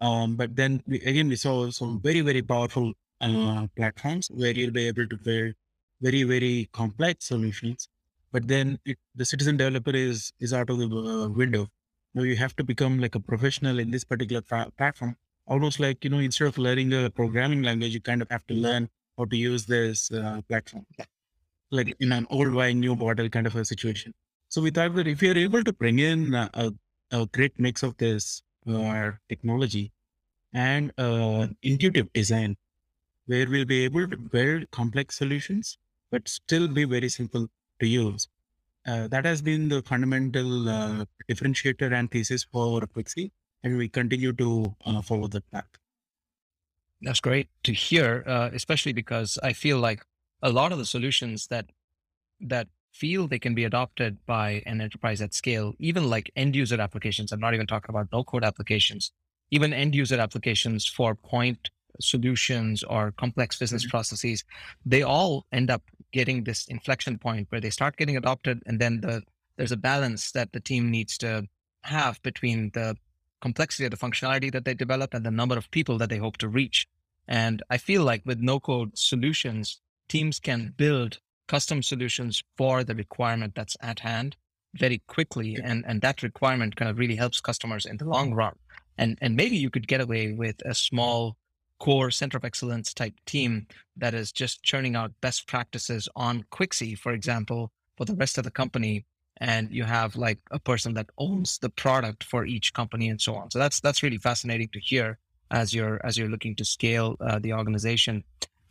Um, 0.00 0.36
but 0.36 0.56
then 0.56 0.82
we, 0.86 1.00
again, 1.00 1.28
we 1.28 1.36
saw 1.36 1.70
some 1.70 2.00
very, 2.00 2.20
very 2.20 2.42
powerful 2.42 2.92
uh, 3.20 3.66
platforms 3.76 4.30
where 4.32 4.52
you'll 4.52 4.70
be 4.70 4.86
able 4.86 5.06
to 5.06 5.16
build 5.16 5.54
very, 6.00 6.22
very 6.22 6.68
complex 6.72 7.26
solutions. 7.26 7.88
But 8.32 8.46
then 8.46 8.78
it, 8.84 8.96
the 9.14 9.24
citizen 9.24 9.56
developer 9.56 9.90
is 9.90 10.32
is 10.38 10.52
out 10.52 10.70
of 10.70 10.78
the 10.78 10.86
uh, 10.86 11.28
window. 11.28 11.66
Now 12.14 12.22
you 12.22 12.36
have 12.36 12.54
to 12.56 12.64
become 12.64 12.98
like 13.00 13.14
a 13.14 13.20
professional 13.20 13.78
in 13.78 13.90
this 13.90 14.04
particular 14.04 14.42
platform 14.78 15.16
almost 15.46 15.80
like, 15.80 16.04
you 16.04 16.10
know, 16.10 16.18
instead 16.18 16.48
of 16.48 16.58
learning 16.58 16.92
a 16.92 17.10
programming 17.10 17.62
language, 17.62 17.92
you 17.92 18.00
kind 18.00 18.22
of 18.22 18.30
have 18.30 18.46
to 18.46 18.54
learn 18.54 18.88
how 19.18 19.24
to 19.24 19.36
use 19.36 19.66
this 19.66 20.10
uh, 20.12 20.40
platform, 20.48 20.86
like 21.70 21.94
in 22.00 22.12
an 22.12 22.26
old 22.30 22.52
wine, 22.52 22.80
new 22.80 22.96
bottle 22.96 23.28
kind 23.28 23.46
of 23.46 23.56
a 23.56 23.64
situation. 23.64 24.12
So 24.48 24.60
we 24.60 24.70
thought 24.70 24.94
that 24.94 25.06
if 25.06 25.22
you're 25.22 25.38
able 25.38 25.62
to 25.64 25.72
bring 25.72 25.98
in 25.98 26.34
a, 26.34 26.72
a 27.10 27.26
great 27.26 27.58
mix 27.58 27.82
of 27.82 27.96
this 27.98 28.42
uh, 28.68 29.12
technology 29.28 29.92
and 30.52 30.92
uh, 30.98 31.46
intuitive 31.62 32.12
design, 32.12 32.56
where 33.26 33.48
we'll 33.48 33.64
be 33.64 33.84
able 33.84 34.08
to 34.08 34.16
build 34.16 34.70
complex 34.72 35.16
solutions, 35.16 35.78
but 36.10 36.28
still 36.28 36.66
be 36.66 36.84
very 36.84 37.08
simple 37.08 37.46
to 37.80 37.86
use. 37.86 38.28
Uh, 38.86 39.06
that 39.08 39.24
has 39.24 39.42
been 39.42 39.68
the 39.68 39.82
fundamental 39.82 40.68
uh, 40.68 41.04
differentiator 41.30 41.92
and 41.92 42.10
thesis 42.10 42.44
for 42.44 42.80
Quixy 42.80 43.30
and 43.62 43.76
we 43.76 43.88
continue 43.88 44.32
to 44.34 44.74
uh, 44.86 45.02
follow 45.02 45.28
that 45.28 45.50
path. 45.50 45.66
That's 47.02 47.20
great 47.20 47.48
to 47.64 47.72
hear, 47.72 48.24
uh, 48.26 48.50
especially 48.52 48.92
because 48.92 49.38
I 49.42 49.52
feel 49.52 49.78
like 49.78 50.04
a 50.42 50.50
lot 50.50 50.72
of 50.72 50.78
the 50.78 50.86
solutions 50.86 51.46
that 51.48 51.66
that 52.40 52.68
feel 52.92 53.28
they 53.28 53.38
can 53.38 53.54
be 53.54 53.64
adopted 53.64 54.18
by 54.26 54.62
an 54.66 54.80
enterprise 54.80 55.20
at 55.20 55.32
scale, 55.32 55.74
even 55.78 56.10
like 56.10 56.30
end 56.36 56.56
user 56.56 56.80
applications. 56.80 57.32
I'm 57.32 57.40
not 57.40 57.54
even 57.54 57.66
talking 57.66 57.90
about 57.90 58.08
no 58.12 58.24
code 58.24 58.44
applications, 58.44 59.12
even 59.50 59.72
end 59.72 59.94
user 59.94 60.18
applications 60.18 60.86
for 60.86 61.14
point 61.14 61.70
solutions 62.00 62.82
or 62.82 63.12
complex 63.12 63.58
business 63.58 63.84
mm-hmm. 63.84 63.90
processes, 63.90 64.44
they 64.84 65.02
all 65.02 65.46
end 65.52 65.70
up 65.70 65.82
getting 66.12 66.44
this 66.44 66.66
inflection 66.68 67.18
point 67.18 67.46
where 67.50 67.60
they 67.60 67.70
start 67.70 67.96
getting 67.96 68.16
adopted, 68.16 68.62
and 68.66 68.80
then 68.80 69.00
the 69.00 69.22
there's 69.56 69.72
a 69.72 69.76
balance 69.76 70.32
that 70.32 70.52
the 70.52 70.60
team 70.60 70.90
needs 70.90 71.18
to 71.18 71.46
have 71.82 72.20
between 72.22 72.70
the 72.72 72.96
complexity 73.40 73.84
of 73.84 73.90
the 73.90 73.96
functionality 73.96 74.52
that 74.52 74.64
they 74.64 74.74
develop 74.74 75.14
and 75.14 75.24
the 75.24 75.30
number 75.30 75.56
of 75.56 75.70
people 75.70 75.98
that 75.98 76.08
they 76.08 76.18
hope 76.18 76.36
to 76.38 76.48
reach. 76.48 76.86
And 77.28 77.62
I 77.70 77.78
feel 77.78 78.02
like 78.02 78.22
with 78.24 78.40
no 78.40 78.60
code 78.60 78.96
solutions, 78.96 79.80
teams 80.08 80.38
can 80.38 80.74
build 80.76 81.18
custom 81.46 81.82
solutions 81.82 82.42
for 82.56 82.84
the 82.84 82.94
requirement 82.94 83.54
that's 83.54 83.76
at 83.80 84.00
hand 84.00 84.36
very 84.74 85.02
quickly. 85.06 85.56
And, 85.62 85.84
and 85.86 86.00
that 86.00 86.22
requirement 86.22 86.76
kind 86.76 86.90
of 86.90 86.98
really 86.98 87.16
helps 87.16 87.40
customers 87.40 87.86
in 87.86 87.96
the 87.96 88.04
long 88.04 88.34
run. 88.34 88.56
And, 88.98 89.18
and 89.20 89.34
maybe 89.36 89.56
you 89.56 89.70
could 89.70 89.88
get 89.88 90.00
away 90.00 90.32
with 90.32 90.56
a 90.64 90.74
small 90.74 91.36
core 91.78 92.10
center 92.10 92.36
of 92.36 92.44
excellence 92.44 92.92
type 92.92 93.14
team 93.26 93.66
that 93.96 94.14
is 94.14 94.30
just 94.30 94.62
churning 94.62 94.94
out 94.94 95.12
best 95.20 95.46
practices 95.46 96.08
on 96.14 96.44
Quixy, 96.52 96.96
for 96.96 97.12
example, 97.12 97.72
for 97.96 98.04
the 98.04 98.14
rest 98.14 98.38
of 98.38 98.44
the 98.44 98.50
company 98.50 99.04
and 99.40 99.70
you 99.70 99.84
have 99.84 100.16
like 100.16 100.38
a 100.50 100.58
person 100.58 100.94
that 100.94 101.08
owns 101.18 101.58
the 101.58 101.70
product 101.70 102.24
for 102.24 102.44
each 102.44 102.72
company 102.74 103.08
and 103.08 103.20
so 103.20 103.34
on. 103.34 103.50
So 103.50 103.58
that's 103.58 103.80
that's 103.80 104.02
really 104.02 104.18
fascinating 104.18 104.68
to 104.72 104.80
hear 104.80 105.18
as 105.50 105.74
you're 105.74 106.00
as 106.04 106.16
you're 106.16 106.28
looking 106.28 106.54
to 106.56 106.64
scale 106.64 107.16
uh, 107.20 107.38
the 107.38 107.52
organization. 107.52 108.22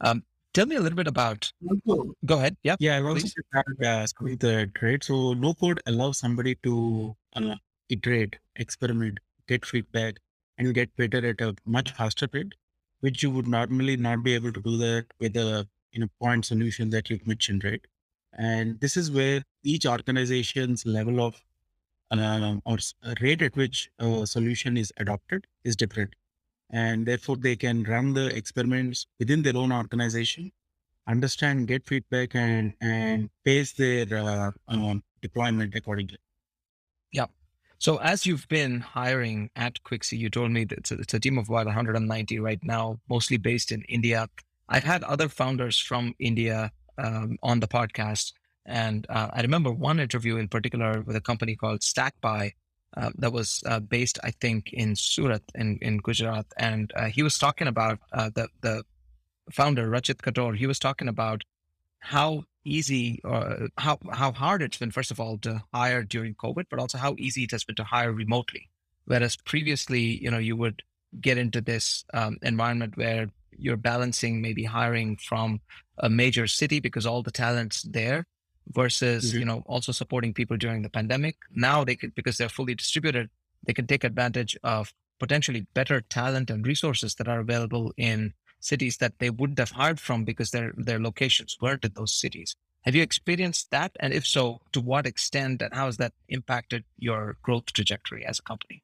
Um, 0.01 0.23
tell 0.53 0.65
me 0.65 0.75
a 0.75 0.81
little 0.81 0.95
bit 0.95 1.07
about. 1.07 1.51
Go 2.25 2.37
ahead. 2.37 2.55
Yeah. 2.63 2.75
Yeah, 2.79 2.97
I 2.97 3.01
also 3.01 3.27
uh, 3.55 4.05
the 4.15 4.71
trade. 4.75 5.03
So 5.03 5.33
no 5.33 5.53
code 5.53 5.81
allows 5.85 6.19
somebody 6.19 6.55
to 6.63 7.15
uh, 7.35 7.55
iterate, 7.89 8.37
experiment, 8.55 9.19
get 9.47 9.65
feedback, 9.65 10.15
and 10.57 10.73
get 10.73 10.95
better 10.95 11.25
at 11.25 11.41
a 11.41 11.55
much 11.65 11.91
faster 11.91 12.27
rate, 12.31 12.53
which 12.99 13.23
you 13.23 13.31
would 13.31 13.47
normally 13.47 13.97
not 13.97 14.23
be 14.23 14.35
able 14.35 14.53
to 14.53 14.61
do 14.61 14.77
that 14.77 15.05
with 15.19 15.35
a 15.35 15.67
you 15.91 16.01
know 16.01 16.07
point 16.21 16.45
solution 16.45 16.89
that 16.91 17.09
you've 17.09 17.25
mentioned, 17.27 17.63
right? 17.63 17.81
And 18.37 18.79
this 18.79 18.95
is 18.95 19.09
where 19.09 19.43
each 19.63 19.85
organization's 19.85 20.85
level 20.85 21.21
of 21.21 21.41
uh, 22.11 22.55
or 22.65 22.77
rate 23.21 23.41
at 23.41 23.55
which 23.55 23.89
a 23.99 24.25
solution 24.25 24.77
is 24.77 24.91
adopted 24.97 25.45
is 25.63 25.75
different. 25.75 26.15
And 26.71 27.05
therefore, 27.05 27.37
they 27.37 27.55
can 27.55 27.83
run 27.83 28.13
the 28.13 28.27
experiments 28.35 29.07
within 29.17 29.41
their 29.41 29.57
own 29.57 29.71
organization, 29.71 30.51
understand, 31.07 31.67
get 31.67 31.87
feedback, 31.87 32.35
and 32.35 32.73
and 32.81 33.29
pace 33.43 33.73
their 33.73 34.05
uh, 34.11 34.51
um, 34.67 35.03
deployment 35.21 35.73
accordingly. 35.75 36.17
Yeah. 37.11 37.25
So 37.79 37.97
as 37.97 38.25
you've 38.25 38.47
been 38.49 38.81
hiring 38.81 39.49
at 39.55 39.81
Quixy, 39.83 40.17
you 40.17 40.29
told 40.29 40.51
me 40.51 40.65
that 40.65 40.77
it's 40.77 40.91
a, 40.91 40.99
it's 40.99 41.13
a 41.13 41.19
team 41.19 41.37
of 41.37 41.49
about 41.49 41.65
190 41.65 42.39
right 42.39 42.63
now, 42.63 42.99
mostly 43.09 43.37
based 43.37 43.71
in 43.71 43.81
India. 43.83 44.27
I've 44.67 44.83
had 44.83 45.03
other 45.03 45.29
founders 45.29 45.79
from 45.79 46.13
India 46.19 46.71
um, 46.99 47.37
on 47.41 47.61
the 47.61 47.67
podcast. 47.67 48.33
And 48.69 49.05
uh, 49.09 49.29
I 49.33 49.41
remember 49.41 49.71
one 49.71 49.99
interview 49.99 50.37
in 50.37 50.47
particular 50.47 51.01
with 51.01 51.15
a 51.15 51.21
company 51.21 51.55
called 51.55 51.81
Stackby 51.81 52.53
uh, 52.95 53.09
that 53.17 53.33
was 53.33 53.63
uh, 53.65 53.79
based, 53.79 54.19
I 54.23 54.31
think, 54.31 54.71
in 54.73 54.95
Surat 54.95 55.41
in, 55.55 55.79
in 55.81 55.97
Gujarat. 55.97 56.45
And 56.57 56.91
uh, 56.95 57.05
he 57.05 57.23
was 57.23 57.37
talking 57.37 57.67
about 57.67 57.99
uh, 58.13 58.29
the, 58.33 58.47
the 58.61 58.83
founder, 59.51 59.89
Rachit 59.89 60.17
Khator, 60.17 60.55
he 60.55 60.67
was 60.67 60.79
talking 60.79 61.07
about 61.07 61.43
how 61.99 62.43
easy 62.63 63.19
or 63.23 63.69
how, 63.77 63.97
how 64.11 64.31
hard 64.31 64.61
it's 64.61 64.77
been, 64.77 64.91
first 64.91 65.11
of 65.11 65.19
all, 65.19 65.37
to 65.39 65.63
hire 65.73 66.03
during 66.03 66.35
COVID, 66.35 66.65
but 66.69 66.79
also 66.79 66.97
how 66.97 67.15
easy 67.17 67.43
it 67.43 67.51
has 67.51 67.63
been 67.63 67.75
to 67.75 67.83
hire 67.83 68.11
remotely. 68.11 68.69
Whereas 69.05 69.35
previously, 69.35 70.21
you 70.23 70.29
know, 70.29 70.37
you 70.37 70.55
would 70.55 70.83
get 71.19 71.39
into 71.39 71.61
this 71.61 72.05
um, 72.13 72.37
environment 72.43 72.95
where 72.95 73.29
you're 73.57 73.77
balancing 73.77 74.41
maybe 74.41 74.63
hiring 74.63 75.17
from 75.17 75.59
a 75.97 76.09
major 76.09 76.45
city 76.47 76.79
because 76.79 77.05
all 77.05 77.23
the 77.23 77.31
talent's 77.31 77.81
there 77.81 78.25
versus 78.67 79.29
mm-hmm. 79.29 79.39
you 79.39 79.45
know 79.45 79.63
also 79.65 79.91
supporting 79.91 80.33
people 80.33 80.57
during 80.57 80.81
the 80.81 80.89
pandemic 80.89 81.35
now 81.55 81.83
they 81.83 81.95
could 81.95 82.13
because 82.15 82.37
they're 82.37 82.49
fully 82.49 82.75
distributed 82.75 83.29
they 83.65 83.73
can 83.73 83.87
take 83.87 84.03
advantage 84.03 84.57
of 84.63 84.93
potentially 85.19 85.67
better 85.73 86.01
talent 86.01 86.49
and 86.49 86.65
resources 86.65 87.15
that 87.15 87.27
are 87.27 87.39
available 87.39 87.91
in 87.97 88.33
cities 88.59 88.97
that 88.97 89.13
they 89.19 89.29
wouldn't 89.29 89.59
have 89.59 89.71
hired 89.71 89.99
from 89.99 90.23
because 90.23 90.51
their 90.51 90.73
their 90.77 90.99
locations 90.99 91.57
weren't 91.61 91.85
in 91.85 91.91
those 91.95 92.13
cities. 92.13 92.55
Have 92.83 92.95
you 92.95 93.03
experienced 93.03 93.71
that? 93.71 93.91
And 93.99 94.13
if 94.13 94.25
so, 94.25 94.61
to 94.71 94.79
what 94.79 95.05
extent 95.05 95.61
and 95.61 95.73
how 95.73 95.85
has 95.85 95.97
that 95.97 96.13
impacted 96.29 96.85
your 96.97 97.37
growth 97.41 97.73
trajectory 97.73 98.25
as 98.25 98.39
a 98.39 98.43
company? 98.43 98.83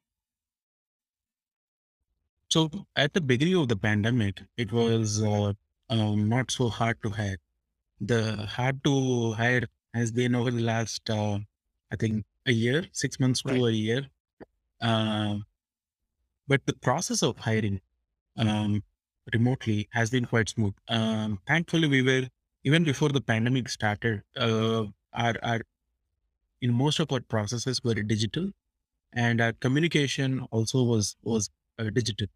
So 2.50 2.70
at 2.94 3.14
the 3.14 3.20
beginning 3.20 3.56
of 3.56 3.68
the 3.68 3.76
pandemic, 3.76 4.42
it 4.56 4.70
was 4.70 5.22
uh, 5.22 5.54
um, 5.88 6.28
not 6.28 6.50
so 6.50 6.68
hard 6.68 7.02
to 7.02 7.10
hire. 7.10 7.38
The 8.00 8.46
hard 8.46 8.82
to 8.84 9.32
hire 9.34 9.68
has 9.94 10.10
been 10.12 10.34
over 10.34 10.50
the 10.50 10.62
last, 10.62 11.08
uh, 11.10 11.40
I 11.90 11.96
think, 11.96 12.24
a 12.46 12.52
year, 12.52 12.86
six 12.92 13.20
months 13.20 13.42
to 13.42 13.66
a 13.66 13.70
year. 13.70 14.08
Uh, 14.80 15.38
but 16.46 16.64
the 16.66 16.74
process 16.74 17.22
of 17.22 17.38
hiring 17.38 17.80
um, 18.36 18.82
remotely 19.34 19.88
has 19.92 20.10
been 20.10 20.26
quite 20.26 20.48
smooth. 20.48 20.74
Um, 20.88 21.40
thankfully, 21.46 21.88
we 21.88 22.02
were 22.02 22.28
even 22.64 22.84
before 22.84 23.10
the 23.10 23.20
pandemic 23.20 23.68
started. 23.68 24.22
Uh, 24.36 24.86
our, 25.12 25.36
our 25.42 25.60
in 26.60 26.72
most 26.72 26.98
of 27.00 27.10
our 27.12 27.20
processes 27.20 27.82
were 27.84 27.94
digital, 27.94 28.50
and 29.12 29.40
our 29.40 29.52
communication 29.54 30.40
also 30.52 30.84
was 30.84 31.16
was 31.22 31.50
uh, 31.78 31.90
digital. 31.90 32.28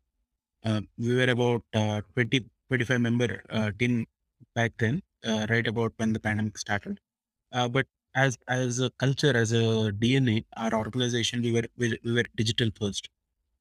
Uh, 0.64 0.82
we 0.98 1.14
were 1.16 1.30
about 1.30 1.64
uh, 1.74 2.02
20, 2.14 2.46
25 2.68 3.00
member 3.00 3.42
uh, 3.50 3.70
team 3.78 4.06
back 4.54 4.72
then, 4.78 5.02
uh, 5.24 5.46
right 5.50 5.66
about 5.66 5.92
when 5.96 6.12
the 6.12 6.20
pandemic 6.20 6.58
started. 6.58 7.00
Uh, 7.52 7.68
but 7.68 7.86
as 8.14 8.38
as 8.48 8.80
a 8.80 8.90
culture, 8.98 9.36
as 9.36 9.52
a 9.52 9.92
DNA, 9.92 10.44
our 10.56 10.74
organization, 10.74 11.42
we 11.42 11.52
were 11.52 11.64
we, 11.76 11.98
we 12.04 12.12
were 12.12 12.24
digital 12.36 12.70
first, 12.78 13.08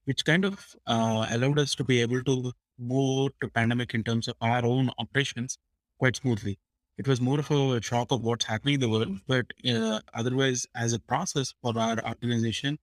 which 0.05 0.25
kind 0.25 0.45
of 0.45 0.75
uh, 0.87 1.27
allowed 1.29 1.59
us 1.59 1.75
to 1.75 1.83
be 1.83 2.01
able 2.01 2.23
to 2.23 2.51
move 2.77 3.31
to 3.41 3.49
pandemic 3.49 3.93
in 3.93 4.03
terms 4.03 4.27
of 4.27 4.35
our 4.41 4.65
own 4.65 4.89
operations 4.97 5.57
quite 5.99 6.15
smoothly. 6.15 6.57
It 6.97 7.07
was 7.07 7.21
more 7.21 7.39
of 7.39 7.49
a 7.51 7.81
shock 7.81 8.11
of 8.11 8.23
what's 8.23 8.45
happening 8.45 8.75
in 8.75 8.79
the 8.81 8.89
world, 8.89 9.19
but 9.27 9.45
uh, 9.67 9.99
otherwise, 10.13 10.65
as 10.75 10.93
a 10.93 10.99
process 10.99 11.53
for 11.61 11.77
our 11.77 11.97
organization, 12.05 12.77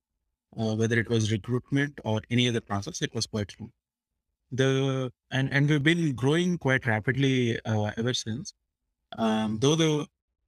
uh, 0.59 0.75
whether 0.75 0.99
it 0.99 1.11
was 1.11 1.33
recruitment 1.33 1.99
or 2.05 2.23
any 2.31 2.49
other 2.49 2.61
process, 2.61 3.03
it 3.03 3.15
was 3.15 3.27
quite 3.27 3.51
smooth 3.51 3.71
the 4.51 5.11
and 5.31 5.53
and 5.53 5.69
we've 5.69 5.83
been 5.83 6.15
growing 6.15 6.59
quite 6.59 6.87
rapidly 6.87 7.59
uh, 7.65 7.91
ever 7.97 8.15
since. 8.15 8.55
Um, 9.19 9.59
though 9.61 9.75
the 9.77 10.07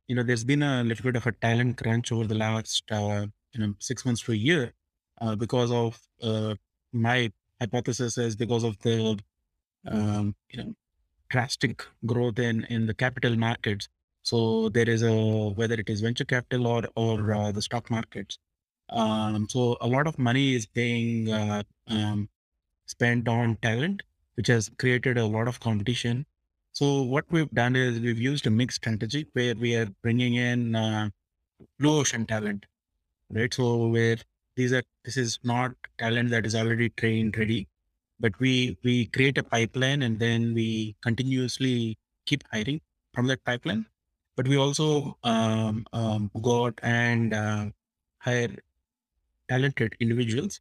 you 0.08 0.16
know 0.16 0.22
there's 0.22 0.44
been 0.44 0.62
a 0.62 0.82
little 0.84 1.04
bit 1.04 1.16
of 1.16 1.26
a 1.26 1.32
talent 1.32 1.78
crunch 1.78 2.12
over 2.12 2.26
the 2.26 2.34
last 2.34 2.84
uh, 2.90 3.26
you 3.52 3.60
know 3.60 3.74
six 3.78 4.04
months 4.04 4.22
to 4.22 4.32
a 4.32 4.36
year 4.36 4.74
uh, 5.20 5.36
because 5.36 5.70
of 5.70 5.98
uh, 6.22 6.54
my 6.92 7.32
hypothesis 7.60 8.18
is 8.18 8.36
because 8.36 8.64
of 8.64 8.78
the 8.80 9.18
um, 9.86 10.34
you 10.50 10.64
know 10.64 10.74
drastic 11.30 11.84
growth 12.06 12.38
in 12.38 12.64
in 12.64 12.86
the 12.86 12.94
capital 12.94 13.36
markets. 13.36 13.88
So 14.22 14.68
there 14.68 14.88
is 14.88 15.02
a 15.02 15.14
whether 15.14 15.74
it 15.74 15.88
is 15.90 16.00
venture 16.00 16.24
capital 16.24 16.66
or 16.66 16.84
or 16.96 17.34
uh, 17.34 17.52
the 17.52 17.62
stock 17.62 17.90
markets. 17.90 18.38
Um, 18.90 19.48
so 19.48 19.76
a 19.80 19.86
lot 19.86 20.06
of 20.06 20.18
money 20.18 20.54
is 20.54 20.66
being 20.66 21.30
uh, 21.30 21.62
um, 21.88 22.28
spent 22.86 23.28
on 23.28 23.56
talent, 23.56 24.02
which 24.36 24.48
has 24.48 24.70
created 24.78 25.18
a 25.18 25.26
lot 25.26 25.48
of 25.48 25.60
competition. 25.60 26.26
So 26.72 27.02
what 27.02 27.24
we've 27.30 27.50
done 27.50 27.76
is 27.76 28.00
we've 28.00 28.20
used 28.20 28.46
a 28.46 28.50
mixed 28.50 28.76
strategy 28.76 29.26
where 29.32 29.54
we 29.54 29.74
are 29.76 29.88
bringing 30.02 30.34
in 30.36 30.74
uh, 30.74 31.10
blue 31.78 32.00
ocean 32.00 32.26
talent, 32.26 32.66
right? 33.30 33.52
So 33.52 33.88
where 33.88 34.16
these 34.56 34.72
are 34.72 34.82
this 35.04 35.16
is 35.16 35.38
not 35.44 35.72
talent 35.98 36.30
that 36.30 36.46
is 36.46 36.54
already 36.54 36.90
trained 36.90 37.38
ready, 37.38 37.68
but 38.20 38.38
we 38.40 38.78
we 38.84 39.06
create 39.06 39.38
a 39.38 39.42
pipeline 39.42 40.02
and 40.02 40.18
then 40.18 40.54
we 40.54 40.96
continuously 41.02 41.98
keep 42.26 42.44
hiring 42.52 42.80
from 43.14 43.26
that 43.28 43.44
pipeline. 43.44 43.86
But 44.36 44.48
we 44.48 44.56
also 44.56 45.18
um, 45.24 45.86
um, 45.92 46.30
go 46.42 46.66
out 46.66 46.78
and 46.82 47.34
uh, 47.34 47.66
hire 48.20 48.54
talented 49.48 49.94
individuals 50.00 50.60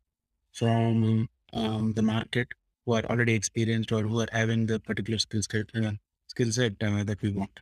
from 0.53 1.29
um, 1.53 1.93
the 1.93 2.01
market 2.01 2.47
who 2.88 2.93
are 2.93 3.06
already 3.06 3.34
experienced 3.34 3.91
or 3.91 4.02
who 4.04 4.21
are 4.21 4.30
having 4.32 4.65
the 4.65 4.80
particular 4.80 5.19
skill 5.19 5.41
set, 5.43 5.67
uh, 5.76 5.91
skill 6.28 6.52
set 6.52 6.73
uh, 6.82 7.04
that 7.04 7.21
we 7.21 7.32
want. 7.32 7.60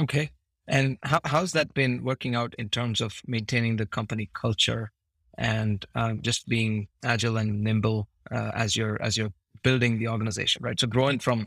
Okay. 0.00 0.30
And 0.66 0.96
how, 1.02 1.20
how's 1.24 1.52
that 1.52 1.74
been 1.74 2.02
working 2.02 2.34
out 2.34 2.54
in 2.58 2.70
terms 2.70 3.00
of 3.02 3.20
maintaining 3.26 3.76
the 3.76 3.86
company 3.86 4.30
culture 4.32 4.90
and 5.38 5.84
um, 5.94 6.22
just 6.22 6.48
being 6.48 6.88
agile 7.04 7.36
and 7.36 7.62
nimble 7.62 8.08
uh, 8.32 8.52
as 8.54 8.74
you're 8.74 9.00
as 9.02 9.16
you're 9.18 9.32
building 9.62 9.98
the 9.98 10.08
organization, 10.08 10.62
right? 10.64 10.80
So 10.80 10.86
growing 10.86 11.18
from 11.18 11.46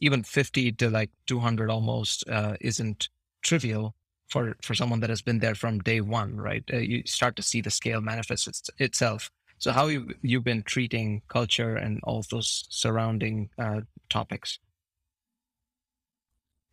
even 0.00 0.24
50 0.24 0.72
to 0.72 0.90
like 0.90 1.10
200 1.26 1.70
almost 1.70 2.28
uh, 2.28 2.56
isn't 2.60 3.08
trivial 3.42 3.94
for 4.28 4.56
for 4.60 4.74
someone 4.74 5.00
that 5.00 5.10
has 5.10 5.22
been 5.22 5.38
there 5.38 5.54
from 5.54 5.78
day 5.78 6.00
one, 6.00 6.36
right? 6.36 6.64
Uh, 6.72 6.78
you 6.78 7.04
start 7.06 7.36
to 7.36 7.42
see 7.42 7.60
the 7.60 7.70
scale 7.70 8.00
manifest 8.00 8.48
its, 8.48 8.70
itself. 8.78 9.30
So 9.58 9.72
how 9.72 9.86
you 9.88 10.14
you've 10.22 10.44
been 10.44 10.62
treating 10.62 11.22
culture 11.28 11.76
and 11.76 12.00
all 12.04 12.24
those 12.30 12.66
surrounding 12.70 13.50
uh, 13.58 13.80
topics? 14.08 14.58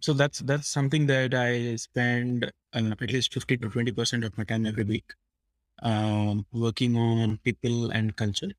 So 0.01 0.13
that's 0.13 0.39
that's 0.39 0.67
something 0.67 1.07
that 1.07 1.33
I 1.33 1.75
spend 1.77 2.51
uh, 2.73 2.91
at 3.01 3.11
least 3.11 3.33
fifty 3.33 3.57
to 3.57 3.69
twenty 3.69 3.91
percent 3.91 4.23
of 4.23 4.37
my 4.37 4.43
time 4.43 4.65
every 4.67 4.83
week, 4.83 5.13
um, 5.81 6.45
working 6.51 6.95
on 6.95 7.39
people 7.43 7.89
and 7.89 8.15
culture. 8.15 8.51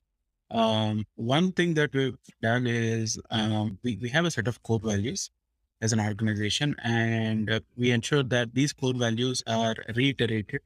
Um, 0.51 1.05
one 1.17 1.53
thing 1.53 1.75
that 1.75 1.95
we've 1.95 2.17
done 2.43 2.67
is 2.67 3.21
um, 3.31 3.79
we, 3.83 3.97
we 4.01 4.09
have 4.11 4.25
a 4.25 4.31
set 4.31 4.49
of 4.49 4.63
core 4.63 4.81
values 4.81 5.31
as 5.83 5.93
an 5.93 6.01
organization, 6.01 6.75
and 6.83 7.51
uh, 7.51 7.61
we 7.77 7.93
ensure 7.93 8.23
that 8.25 8.55
these 8.55 8.73
core 8.73 8.95
values 8.95 9.43
are 9.47 9.77
reiterated 9.95 10.63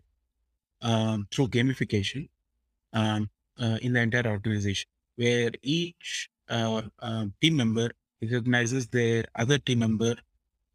um, 0.82 1.26
through 1.30 1.48
gamification 1.48 2.28
um, 2.92 3.28
in 3.82 3.92
the 3.92 4.00
entire 4.00 4.26
organization, 4.26 4.88
where 5.16 5.50
each 5.62 6.30
uh, 6.48 6.82
uh, 7.00 7.26
team 7.40 7.56
member 7.56 7.90
recognizes 8.22 8.88
their 8.88 9.24
other 9.36 9.58
team 9.58 9.80
member 9.80 10.16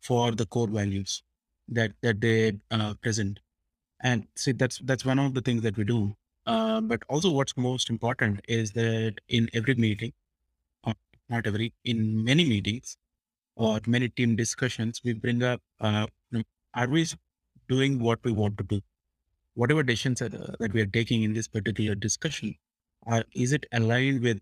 for 0.01 0.31
the 0.31 0.45
core 0.45 0.67
values 0.67 1.23
that 1.67 1.91
that 2.01 2.21
they 2.21 2.59
uh, 2.71 2.93
present. 3.01 3.39
And 4.01 4.27
see, 4.35 4.53
that's 4.53 4.79
that's 4.79 5.05
one 5.05 5.19
of 5.19 5.33
the 5.33 5.41
things 5.41 5.61
that 5.63 5.77
we 5.77 5.83
do. 5.83 6.15
Uh, 6.45 6.81
but 6.81 7.03
also, 7.09 7.31
what's 7.31 7.57
most 7.57 7.89
important 7.89 8.41
is 8.47 8.71
that 8.73 9.15
in 9.29 9.49
every 9.53 9.75
meeting, 9.75 10.13
or 10.83 10.93
not 11.29 11.47
every, 11.47 11.73
in 11.85 12.23
many 12.23 12.45
meetings 12.45 12.97
or 13.55 13.79
many 13.87 14.09
team 14.09 14.35
discussions, 14.35 15.01
we 15.03 15.13
bring 15.13 15.43
up: 15.43 15.61
uh, 15.81 16.07
Are 16.73 16.87
we 16.87 17.05
doing 17.67 17.99
what 17.99 18.19
we 18.23 18.31
want 18.31 18.57
to 18.59 18.63
do? 18.63 18.81
Whatever 19.55 19.83
decisions 19.83 20.19
that, 20.19 20.33
uh, 20.35 20.55
that 20.59 20.73
we 20.73 20.81
are 20.81 20.85
taking 20.87 21.23
in 21.23 21.33
this 21.33 21.47
particular 21.47 21.95
discussion, 21.95 22.55
are 23.05 23.23
is 23.33 23.53
it 23.53 23.65
aligned 23.71 24.21
with 24.21 24.41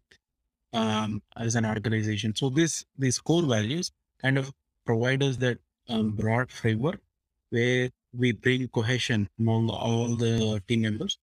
um, 0.73 1.21
as 1.37 1.55
an 1.55 1.65
organization? 1.65 2.35
So 2.35 2.49
this 2.49 2.85
these 2.97 3.19
core 3.19 3.43
values 3.43 3.91
kind 4.21 4.37
of 4.37 4.51
provide 4.85 5.23
us 5.23 5.37
that 5.37 5.59
um, 5.89 6.11
broad 6.11 6.51
framework 6.51 7.01
where 7.49 7.89
we 8.13 8.31
bring 8.31 8.67
cohesion 8.69 9.29
among 9.39 9.69
all 9.69 10.15
the 10.15 10.61
team 10.67 10.81
members. 10.81 11.17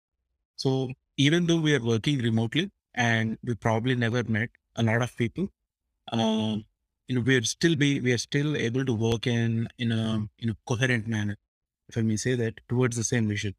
So 0.55 0.89
even 1.17 1.45
though 1.47 1.59
we 1.59 1.75
are 1.75 1.83
working 1.83 2.19
remotely 2.19 2.71
and 2.93 3.37
we 3.43 3.55
probably 3.55 3.95
never 3.95 4.23
met 4.23 4.49
a 4.75 4.83
lot 4.83 5.01
of 5.01 5.15
people, 5.15 5.49
um, 6.11 6.65
you 7.07 7.15
know, 7.15 7.21
we're 7.21 7.43
still 7.43 7.75
be 7.75 7.99
we 7.99 8.13
are 8.13 8.17
still 8.17 8.55
able 8.57 8.85
to 8.85 8.93
work 8.93 9.27
in 9.27 9.67
in 9.77 9.91
a 9.91 10.27
in 10.39 10.49
a 10.49 10.57
coherent 10.67 11.07
manner, 11.07 11.37
if 11.89 11.97
I 11.97 12.01
may 12.01 12.17
say 12.17 12.35
that, 12.35 12.59
towards 12.67 12.97
the 12.97 13.03
same 13.03 13.27
vision. 13.27 13.55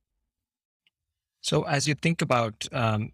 So 1.40 1.62
as 1.62 1.88
you 1.88 1.94
think 1.94 2.20
about 2.22 2.66
um, 2.72 3.12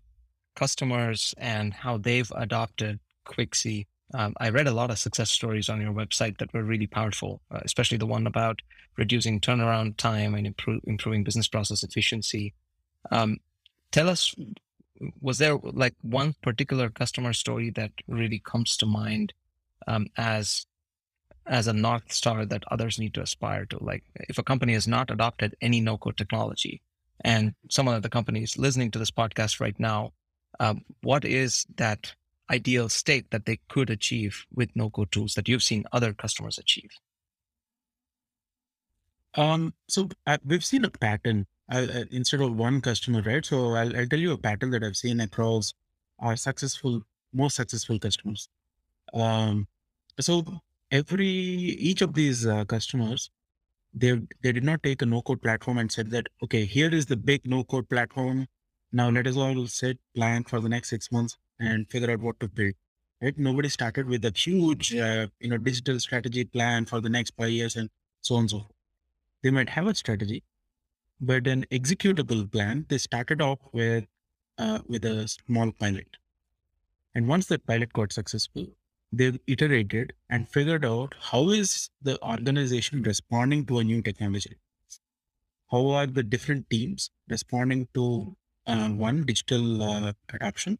customers 0.54 1.34
and 1.38 1.72
how 1.72 1.98
they've 1.98 2.30
adopted 2.36 3.00
Quixy, 3.26 3.86
um, 4.12 4.34
I 4.38 4.50
read 4.50 4.66
a 4.66 4.72
lot 4.72 4.90
of 4.90 4.98
success 4.98 5.30
stories 5.30 5.68
on 5.68 5.80
your 5.80 5.92
website 5.92 6.38
that 6.38 6.52
were 6.52 6.62
really 6.62 6.86
powerful, 6.86 7.40
uh, 7.50 7.60
especially 7.64 7.98
the 7.98 8.06
one 8.06 8.26
about 8.26 8.60
reducing 8.96 9.40
turnaround 9.40 9.96
time 9.96 10.34
and 10.34 10.46
improve, 10.46 10.80
improving 10.84 11.24
business 11.24 11.48
process 11.48 11.82
efficiency. 11.82 12.54
Um, 13.10 13.38
tell 13.90 14.08
us, 14.08 14.34
was 15.20 15.38
there 15.38 15.56
like 15.56 15.94
one 16.02 16.34
particular 16.42 16.90
customer 16.90 17.32
story 17.32 17.70
that 17.70 17.90
really 18.06 18.38
comes 18.38 18.76
to 18.76 18.86
mind 18.86 19.32
um, 19.86 20.06
as 20.16 20.66
as 21.46 21.66
a 21.66 21.74
north 21.74 22.10
star 22.10 22.46
that 22.46 22.64
others 22.70 22.98
need 22.98 23.12
to 23.14 23.20
aspire 23.20 23.66
to? 23.66 23.82
Like, 23.82 24.04
if 24.28 24.38
a 24.38 24.42
company 24.42 24.72
has 24.74 24.88
not 24.88 25.10
adopted 25.10 25.54
any 25.60 25.80
no-code 25.80 26.16
technology, 26.16 26.80
and 27.22 27.54
someone 27.68 27.96
at 27.96 28.02
the 28.02 28.08
company 28.08 28.42
is 28.42 28.56
listening 28.56 28.90
to 28.92 28.98
this 28.98 29.10
podcast 29.10 29.60
right 29.60 29.78
now, 29.78 30.12
um, 30.60 30.84
what 31.02 31.24
is 31.24 31.66
that 31.76 32.14
ideal 32.50 32.88
state 32.88 33.30
that 33.30 33.46
they 33.46 33.58
could 33.68 33.90
achieve 33.90 34.44
with 34.54 34.70
no-code 34.74 35.10
tools 35.12 35.34
that 35.34 35.48
you've 35.48 35.62
seen 35.62 35.84
other 35.92 36.12
customers 36.12 36.58
achieve? 36.58 36.90
Um, 39.36 39.74
so 39.88 40.08
uh, 40.26 40.38
we've 40.44 40.64
seen 40.64 40.84
a 40.84 40.90
pattern 40.90 41.46
uh, 41.72 41.86
uh, 41.92 42.04
instead 42.10 42.40
of 42.40 42.54
one 42.54 42.80
customer, 42.80 43.22
right? 43.22 43.44
So 43.44 43.74
I'll, 43.74 43.96
I'll 43.96 44.06
tell 44.06 44.18
you 44.18 44.32
a 44.32 44.38
pattern 44.38 44.70
that 44.70 44.84
I've 44.84 44.96
seen 44.96 45.20
across 45.20 45.72
our 46.20 46.36
successful, 46.36 47.02
most 47.32 47.56
successful 47.56 47.98
customers. 47.98 48.48
Um, 49.12 49.66
so 50.20 50.44
every 50.90 51.26
each 51.26 52.02
of 52.02 52.14
these 52.14 52.46
uh, 52.46 52.64
customers, 52.64 53.30
they 53.92 54.20
they 54.42 54.52
did 54.52 54.64
not 54.64 54.82
take 54.82 55.02
a 55.02 55.06
no 55.06 55.22
code 55.22 55.42
platform 55.42 55.78
and 55.78 55.90
said 55.90 56.10
that 56.10 56.28
okay, 56.42 56.64
here 56.64 56.92
is 56.94 57.06
the 57.06 57.16
big 57.16 57.46
no 57.46 57.64
code 57.64 57.88
platform. 57.88 58.46
Now 58.94 59.10
let 59.10 59.26
us 59.26 59.36
all 59.36 59.66
set 59.66 59.98
plan 60.14 60.44
for 60.44 60.60
the 60.60 60.68
next 60.68 60.88
six 60.90 61.10
months 61.12 61.36
and 61.58 61.90
figure 61.90 62.10
out 62.12 62.20
what 62.20 62.38
to 62.40 62.48
build. 62.48 62.74
Right? 63.20 63.36
Nobody 63.36 63.68
started 63.68 64.06
with 64.08 64.24
a 64.24 64.32
huge 64.34 64.94
uh, 64.94 65.26
you 65.40 65.50
know 65.50 65.58
digital 65.58 65.98
strategy 66.00 66.44
plan 66.44 66.86
for 66.86 67.00
the 67.00 67.10
next 67.10 67.34
five 67.36 67.50
years 67.50 67.76
and 67.76 67.90
so 68.22 68.36
on 68.36 68.42
and 68.42 68.50
so. 68.50 68.58
Forth. 68.60 68.72
They 69.42 69.50
might 69.50 69.70
have 69.70 69.88
a 69.88 69.94
strategy, 69.94 70.44
but 71.20 71.46
an 71.48 71.66
executable 71.72 72.50
plan. 72.50 72.86
They 72.88 72.98
started 72.98 73.42
off 73.42 73.58
with 73.72 74.06
uh, 74.58 74.80
with 74.86 75.04
a 75.04 75.28
small 75.28 75.72
pilot, 75.72 76.18
and 77.14 77.28
once 77.28 77.46
that 77.46 77.66
pilot 77.66 77.92
got 77.92 78.12
successful, 78.12 78.68
they 79.12 79.32
iterated 79.46 80.12
and 80.30 80.48
figured 80.48 80.84
out 80.84 81.14
how 81.32 81.50
is 81.50 81.90
the 82.00 82.22
organization 82.22 83.02
responding 83.02 83.66
to 83.66 83.78
a 83.80 83.84
new 83.84 84.02
technology 84.02 84.56
how 85.70 85.88
are 85.88 86.06
the 86.06 86.22
different 86.22 86.68
teams 86.70 87.10
responding 87.28 87.88
to 87.94 88.36
uh, 88.66 88.88
one 88.88 89.24
digital 89.24 89.82
uh, 89.82 90.12
adoption 90.32 90.78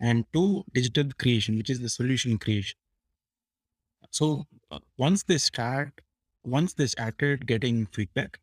and 0.00 0.24
two 0.32 0.64
digital 0.72 1.10
creation 1.18 1.56
which 1.56 1.70
is 1.70 1.80
the 1.80 1.88
solution 1.88 2.38
creation 2.38 2.78
so 4.10 4.44
uh, 4.70 4.78
once 4.98 5.22
they 5.24 5.38
start 5.38 6.00
once 6.44 6.74
they 6.74 6.86
started 6.86 7.46
getting 7.46 7.86
feedback 7.86 8.38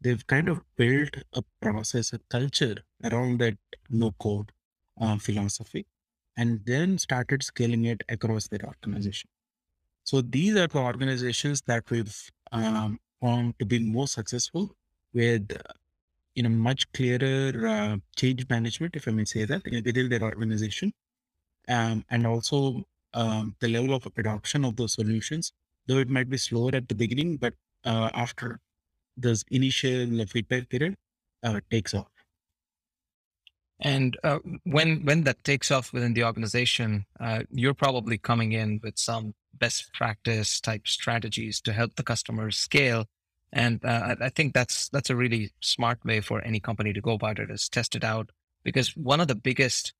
they've 0.00 0.26
kind 0.26 0.48
of 0.48 0.60
built 0.76 1.16
a 1.32 1.42
process 1.60 2.12
a 2.12 2.18
culture 2.30 2.76
around 3.04 3.38
that 3.38 3.56
no 3.90 4.12
code 4.12 4.52
uh, 5.00 5.16
philosophy 5.18 5.86
and 6.36 6.60
then 6.66 6.98
started 6.98 7.42
scaling 7.42 7.84
it 7.86 8.02
across 8.08 8.48
their 8.48 8.64
organization. 8.64 9.30
So 10.04 10.20
these 10.20 10.56
are 10.56 10.66
the 10.66 10.78
organizations 10.78 11.62
that 11.66 11.90
we've 11.90 12.14
um, 12.52 13.00
found 13.20 13.58
to 13.58 13.64
be 13.64 13.78
more 13.78 14.06
successful 14.06 14.76
with 15.12 15.50
uh, 15.52 15.72
you 16.36 16.42
know 16.42 16.50
much 16.50 16.90
clearer 16.92 17.66
uh, 17.66 17.96
change 18.14 18.46
management, 18.48 18.94
if 18.94 19.08
I 19.08 19.10
may 19.10 19.24
say 19.24 19.44
that, 19.44 19.62
within 19.64 20.08
their 20.08 20.22
organization, 20.22 20.92
um, 21.68 22.04
and 22.10 22.26
also 22.26 22.84
um, 23.14 23.56
the 23.60 23.68
level 23.68 23.94
of 23.94 24.06
adoption 24.16 24.64
of 24.64 24.76
those 24.76 24.92
solutions. 24.92 25.52
Though 25.86 25.98
it 25.98 26.10
might 26.10 26.28
be 26.28 26.36
slower 26.36 26.74
at 26.74 26.88
the 26.88 26.94
beginning, 26.94 27.36
but 27.38 27.54
uh, 27.84 28.10
after 28.12 28.60
this 29.16 29.44
initial 29.50 30.26
feedback 30.26 30.68
period, 30.68 30.96
uh, 31.42 31.60
takes 31.70 31.94
off. 31.94 32.10
And 33.80 34.16
uh, 34.24 34.38
when 34.64 35.04
when 35.04 35.24
that 35.24 35.44
takes 35.44 35.70
off 35.70 35.92
within 35.92 36.14
the 36.14 36.24
organization, 36.24 37.06
uh, 37.20 37.42
you're 37.50 37.74
probably 37.74 38.18
coming 38.18 38.52
in 38.52 38.80
with 38.82 38.98
some 38.98 39.34
best 39.54 39.92
practice 39.92 40.60
type 40.60 40.86
strategies 40.86 41.60
to 41.62 41.72
help 41.72 41.96
the 41.96 42.02
customers 42.02 42.58
scale. 42.58 43.06
And 43.52 43.84
uh, 43.84 44.16
I 44.20 44.28
think 44.28 44.54
that's 44.54 44.88
that's 44.88 45.10
a 45.10 45.16
really 45.16 45.50
smart 45.60 46.04
way 46.04 46.20
for 46.20 46.40
any 46.42 46.60
company 46.60 46.92
to 46.92 47.00
go 47.00 47.12
about 47.12 47.38
it 47.38 47.50
is 47.50 47.68
test 47.68 47.94
it 47.94 48.04
out. 48.04 48.30
Because 48.64 48.96
one 48.96 49.20
of 49.20 49.28
the 49.28 49.34
biggest 49.34 49.92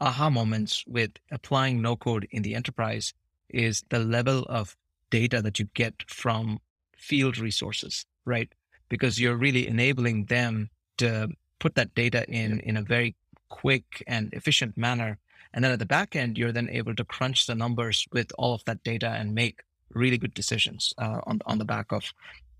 aha 0.00 0.30
moments 0.30 0.84
with 0.86 1.12
applying 1.30 1.80
no 1.80 1.96
code 1.96 2.26
in 2.30 2.42
the 2.42 2.54
enterprise 2.54 3.14
is 3.48 3.84
the 3.90 3.98
level 3.98 4.44
of 4.48 4.76
data 5.10 5.42
that 5.42 5.58
you 5.58 5.68
get 5.74 5.94
from 6.08 6.60
field 6.96 7.38
resources, 7.38 8.06
right? 8.24 8.52
Because 8.88 9.20
you're 9.20 9.36
really 9.36 9.66
enabling 9.68 10.26
them 10.26 10.70
to 10.98 11.28
put 11.58 11.74
that 11.74 11.94
data 11.94 12.28
in 12.28 12.60
in 12.60 12.76
a 12.76 12.82
very 12.82 13.14
quick 13.48 14.02
and 14.06 14.32
efficient 14.32 14.76
manner. 14.76 15.18
And 15.52 15.64
then 15.64 15.72
at 15.72 15.78
the 15.78 15.86
back 15.86 16.14
end, 16.14 16.38
you're 16.38 16.52
then 16.52 16.68
able 16.70 16.94
to 16.94 17.04
crunch 17.04 17.46
the 17.46 17.54
numbers 17.54 18.06
with 18.12 18.32
all 18.38 18.54
of 18.54 18.64
that 18.64 18.82
data 18.84 19.08
and 19.08 19.34
make 19.34 19.60
really 19.94 20.18
good 20.18 20.34
decisions 20.34 20.92
uh, 20.98 21.20
on, 21.26 21.40
on 21.46 21.58
the 21.58 21.64
back 21.64 21.92
of 21.92 22.12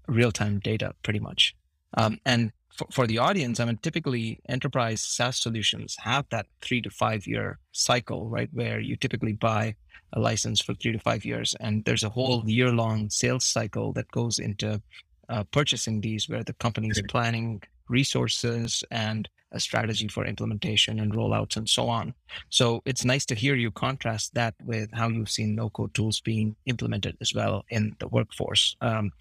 real 0.06 0.32
time 0.32 0.58
data, 0.58 0.94
pretty 1.02 1.20
much. 1.20 1.54
Um, 1.94 2.18
and 2.24 2.52
for, 2.70 2.86
for 2.90 3.06
the 3.06 3.18
audience, 3.18 3.60
I 3.60 3.64
mean, 3.64 3.78
typically 3.78 4.40
enterprise 4.48 5.02
SaaS 5.02 5.40
solutions 5.40 5.96
have 6.00 6.26
that 6.30 6.46
three 6.60 6.80
to 6.82 6.90
five 6.90 7.26
year 7.26 7.58
cycle, 7.72 8.28
right? 8.28 8.48
Where 8.52 8.80
you 8.80 8.96
typically 8.96 9.32
buy 9.32 9.74
a 10.12 10.20
license 10.20 10.60
for 10.60 10.74
three 10.74 10.92
to 10.92 10.98
five 10.98 11.24
years. 11.24 11.54
And 11.60 11.84
there's 11.84 12.04
a 12.04 12.08
whole 12.08 12.42
year 12.48 12.70
long 12.70 13.10
sales 13.10 13.44
cycle 13.44 13.92
that 13.92 14.10
goes 14.10 14.38
into 14.38 14.82
uh, 15.28 15.44
purchasing 15.44 16.00
these, 16.00 16.28
where 16.28 16.42
the 16.42 16.54
company 16.54 16.88
is 16.88 17.02
planning 17.08 17.62
resources 17.88 18.82
and 18.90 19.28
a 19.52 19.60
strategy 19.60 20.08
for 20.08 20.24
implementation 20.24 21.00
and 21.00 21.12
rollouts 21.12 21.56
and 21.56 21.68
so 21.68 21.88
on. 21.88 22.14
So 22.48 22.82
it's 22.84 23.04
nice 23.04 23.24
to 23.26 23.34
hear 23.34 23.54
you 23.54 23.70
contrast 23.70 24.34
that 24.34 24.54
with 24.64 24.90
how 24.92 25.08
you've 25.08 25.30
seen 25.30 25.54
no 25.54 25.70
code 25.70 25.94
tools 25.94 26.20
being 26.20 26.56
implemented 26.66 27.16
as 27.20 27.34
well 27.34 27.64
in 27.68 27.96
the 27.98 28.08
workforce. 28.08 28.76
Um, 28.80 29.12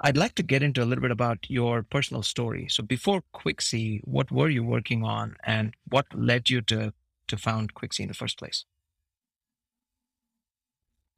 I'd 0.00 0.16
like 0.16 0.34
to 0.36 0.42
get 0.42 0.62
into 0.62 0.82
a 0.82 0.86
little 0.86 1.02
bit 1.02 1.10
about 1.12 1.38
your 1.48 1.84
personal 1.84 2.22
story. 2.22 2.66
So 2.68 2.82
before 2.82 3.22
Quixy, 3.34 4.00
what 4.04 4.30
were 4.32 4.48
you 4.48 4.64
working 4.64 5.04
on 5.04 5.36
and 5.44 5.74
what 5.88 6.06
led 6.14 6.50
you 6.50 6.60
to, 6.62 6.92
to 7.28 7.36
found 7.36 7.74
Quixy 7.74 8.00
in 8.00 8.08
the 8.08 8.14
first 8.14 8.38
place? 8.38 8.64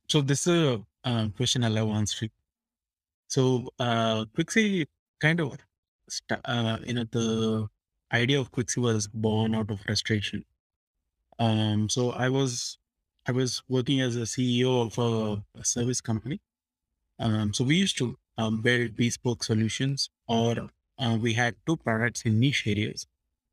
So 0.09 0.21
this 0.21 0.47
is 0.47 0.63
a 0.63 0.83
uh, 1.05 1.29
question 1.29 1.65
I 1.65 1.69
love 1.69 1.89
answering. 1.89 2.31
So 3.29 3.71
uh, 3.79 4.27
Quixy 4.37 4.87
kind 5.19 5.41
of 5.41 5.57
uh, 6.45 6.79
you 6.85 6.95
know, 6.95 7.05
the 7.11 7.69
idea 8.15 8.41
of 8.41 8.53
Quixy 8.53 8.79
was 8.79 9.09
born 9.09 9.55
out 9.55 9.71
of 9.71 9.81
frustration. 9.81 10.45
Um, 11.39 11.89
so 11.89 12.11
I 12.13 12.29
was, 12.29 12.79
I 13.27 13.33
was 13.33 13.63
working 13.69 14.01
as 14.01 14.17
a 14.17 14.21
CEO 14.21 14.87
of 14.87 14.99
a, 14.99 15.61
a 15.61 15.65
service 15.65 16.01
company. 16.01 16.41
Um, 17.19 17.53
so 17.53 17.65
we 17.65 17.77
used 17.77 17.99
to 17.99 18.17
um, 18.39 18.61
build 18.63 18.97
bespoke 18.97 19.45
solutions, 19.45 20.11
or 20.27 20.69
uh, 20.99 21.19
we 21.21 21.35
had 21.35 21.55
two 21.67 21.77
products 21.77 22.23
in 22.23 22.41
niche 22.41 22.67
areas, 22.67 23.07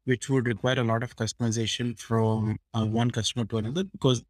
which 0.06 0.30
would 0.30 0.48
require 0.48 0.80
a 0.80 0.84
lot 0.84 1.04
of 1.04 1.16
customization 1.16 1.98
from 1.98 2.58
uh, 2.74 2.86
one 2.86 3.12
customer 3.12 3.46
to 3.46 3.58
another 3.58 3.84
because 3.84 4.24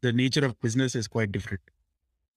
the 0.00 0.12
nature 0.12 0.44
of 0.44 0.60
business 0.60 0.94
is 0.94 1.08
quite 1.08 1.32
different. 1.32 1.62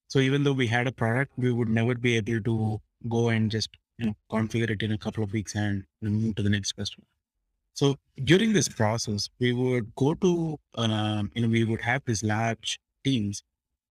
So 0.08 0.20
even 0.20 0.44
though 0.44 0.54
we 0.54 0.68
had 0.68 0.88
a 0.88 0.92
product, 0.92 1.34
we 1.38 1.52
would 1.52 1.70
never 1.70 1.96
be 1.96 2.18
able 2.18 2.42
to 2.42 2.82
go 3.08 3.30
and 3.30 3.52
just 3.52 3.70
you 3.98 4.08
know, 4.08 4.16
configure 4.32 4.70
it 4.70 4.82
in 4.82 4.92
a 4.92 4.98
couple 4.98 5.24
of 5.24 5.34
weeks 5.34 5.56
and 5.56 5.84
move 6.02 6.36
to 6.36 6.44
the 6.44 6.50
next 6.50 6.72
customer. 6.72 7.06
So 7.80 7.96
during 8.26 8.52
this 8.52 8.68
process, 8.68 9.30
we 9.40 9.54
would 9.54 9.96
go 9.96 10.14
to, 10.16 10.60
um, 10.76 11.32
you 11.34 11.44
know, 11.44 11.48
we 11.48 11.64
would 11.64 11.80
have 11.80 12.02
these 12.06 12.24
large 12.24 12.78
teams 13.06 13.42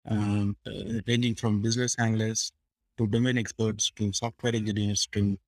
um, 0.05 0.57
uh, 0.67 0.99
ranging 1.07 1.35
from 1.35 1.61
business 1.61 1.95
analysts 1.97 2.51
to 2.97 3.07
domain 3.07 3.37
experts 3.37 3.89
to 3.95 4.11
software 4.11 4.53
engineers 4.53 5.07
to, 5.13 5.39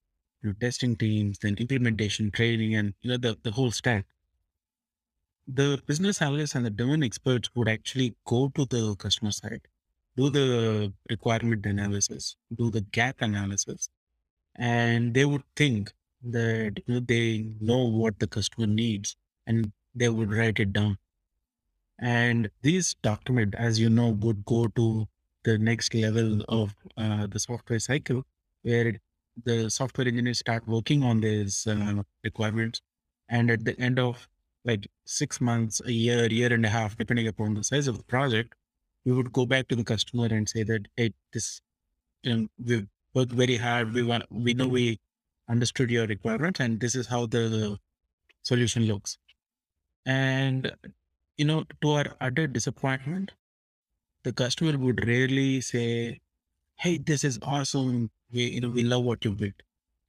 to 0.41 0.53
testing 0.53 0.95
teams, 0.95 1.39
then 1.39 1.57
implementation, 1.57 2.31
training, 2.31 2.75
and 2.75 2.93
you 3.01 3.09
know 3.11 3.17
the, 3.17 3.37
the 3.43 3.51
whole 3.51 3.71
stack. 3.71 4.05
The 5.45 5.81
business 5.85 6.21
analysts 6.21 6.55
and 6.55 6.65
the 6.65 6.69
domain 6.69 7.03
experts 7.03 7.49
would 7.55 7.67
actually 7.67 8.15
go 8.25 8.47
to 8.55 8.63
the 8.63 8.95
customer 8.95 9.31
side, 9.31 9.67
do 10.15 10.29
the 10.29 10.93
requirement 11.09 11.65
analysis, 11.65 12.37
do 12.55 12.71
the 12.71 12.81
gap 12.99 13.17
analysis, 13.19 13.89
and 14.55 15.13
they 15.13 15.25
would 15.25 15.43
think 15.57 15.91
that 16.23 16.81
they 16.87 17.45
know 17.59 17.85
what 17.85 18.19
the 18.19 18.27
customer 18.27 18.67
needs 18.67 19.15
and 19.47 19.71
they 19.95 20.09
would 20.09 20.31
write 20.31 20.59
it 20.59 20.73
down. 20.73 20.97
And 21.99 22.49
this 22.61 22.93
document, 22.95 23.55
as 23.57 23.79
you 23.79 23.89
know, 23.89 24.09
would 24.09 24.45
go 24.45 24.67
to 24.67 25.07
the 25.43 25.57
next 25.57 25.93
level 25.93 26.41
of 26.47 26.73
uh, 26.97 27.27
the 27.27 27.39
software 27.39 27.79
cycle 27.79 28.23
where 28.63 28.99
the 29.45 29.69
software 29.69 30.07
engineers 30.07 30.39
start 30.39 30.67
working 30.67 31.03
on 31.03 31.21
these 31.21 31.65
uh, 31.67 32.03
requirements. 32.23 32.81
And 33.29 33.49
at 33.51 33.63
the 33.65 33.79
end 33.79 33.99
of 33.99 34.27
like 34.65 34.87
six 35.05 35.39
months, 35.39 35.81
a 35.85 35.91
year, 35.91 36.27
year 36.27 36.53
and 36.53 36.65
a 36.65 36.69
half, 36.69 36.97
depending 36.97 37.27
upon 37.27 37.53
the 37.53 37.63
size 37.63 37.87
of 37.87 37.97
the 37.97 38.03
project, 38.03 38.53
we 39.05 39.13
would 39.13 39.31
go 39.31 39.45
back 39.45 39.67
to 39.69 39.75
the 39.75 39.83
customer 39.83 40.25
and 40.25 40.47
say 40.47 40.63
that, 40.63 40.87
hey, 40.97 41.13
this, 41.33 41.61
you 42.23 42.35
know, 42.35 42.47
we've 42.63 42.87
worked 43.13 43.31
very 43.31 43.57
hard. 43.57 43.93
We 43.93 44.03
want, 44.03 44.25
we 44.29 44.53
know 44.53 44.67
we 44.67 44.99
understood 45.49 45.91
your 45.91 46.07
requirement 46.07 46.59
and 46.59 46.79
this 46.79 46.95
is 46.95 47.07
how 47.07 47.25
the 47.25 47.77
solution 48.43 48.85
looks. 48.85 49.17
And, 50.05 50.71
you 51.37 51.45
know, 51.45 51.65
to 51.81 51.91
our 51.91 52.17
utter 52.21 52.47
disappointment, 52.47 53.33
the 54.23 54.33
customer 54.33 54.77
would 54.77 55.05
rarely 55.07 55.61
say, 55.61 56.19
Hey, 56.77 56.97
this 56.97 57.23
is 57.23 57.39
awesome. 57.43 58.11
We, 58.31 58.45
you 58.49 58.61
know, 58.61 58.69
we 58.69 58.83
love 58.83 59.03
what 59.03 59.25
you 59.25 59.31
built. 59.33 59.53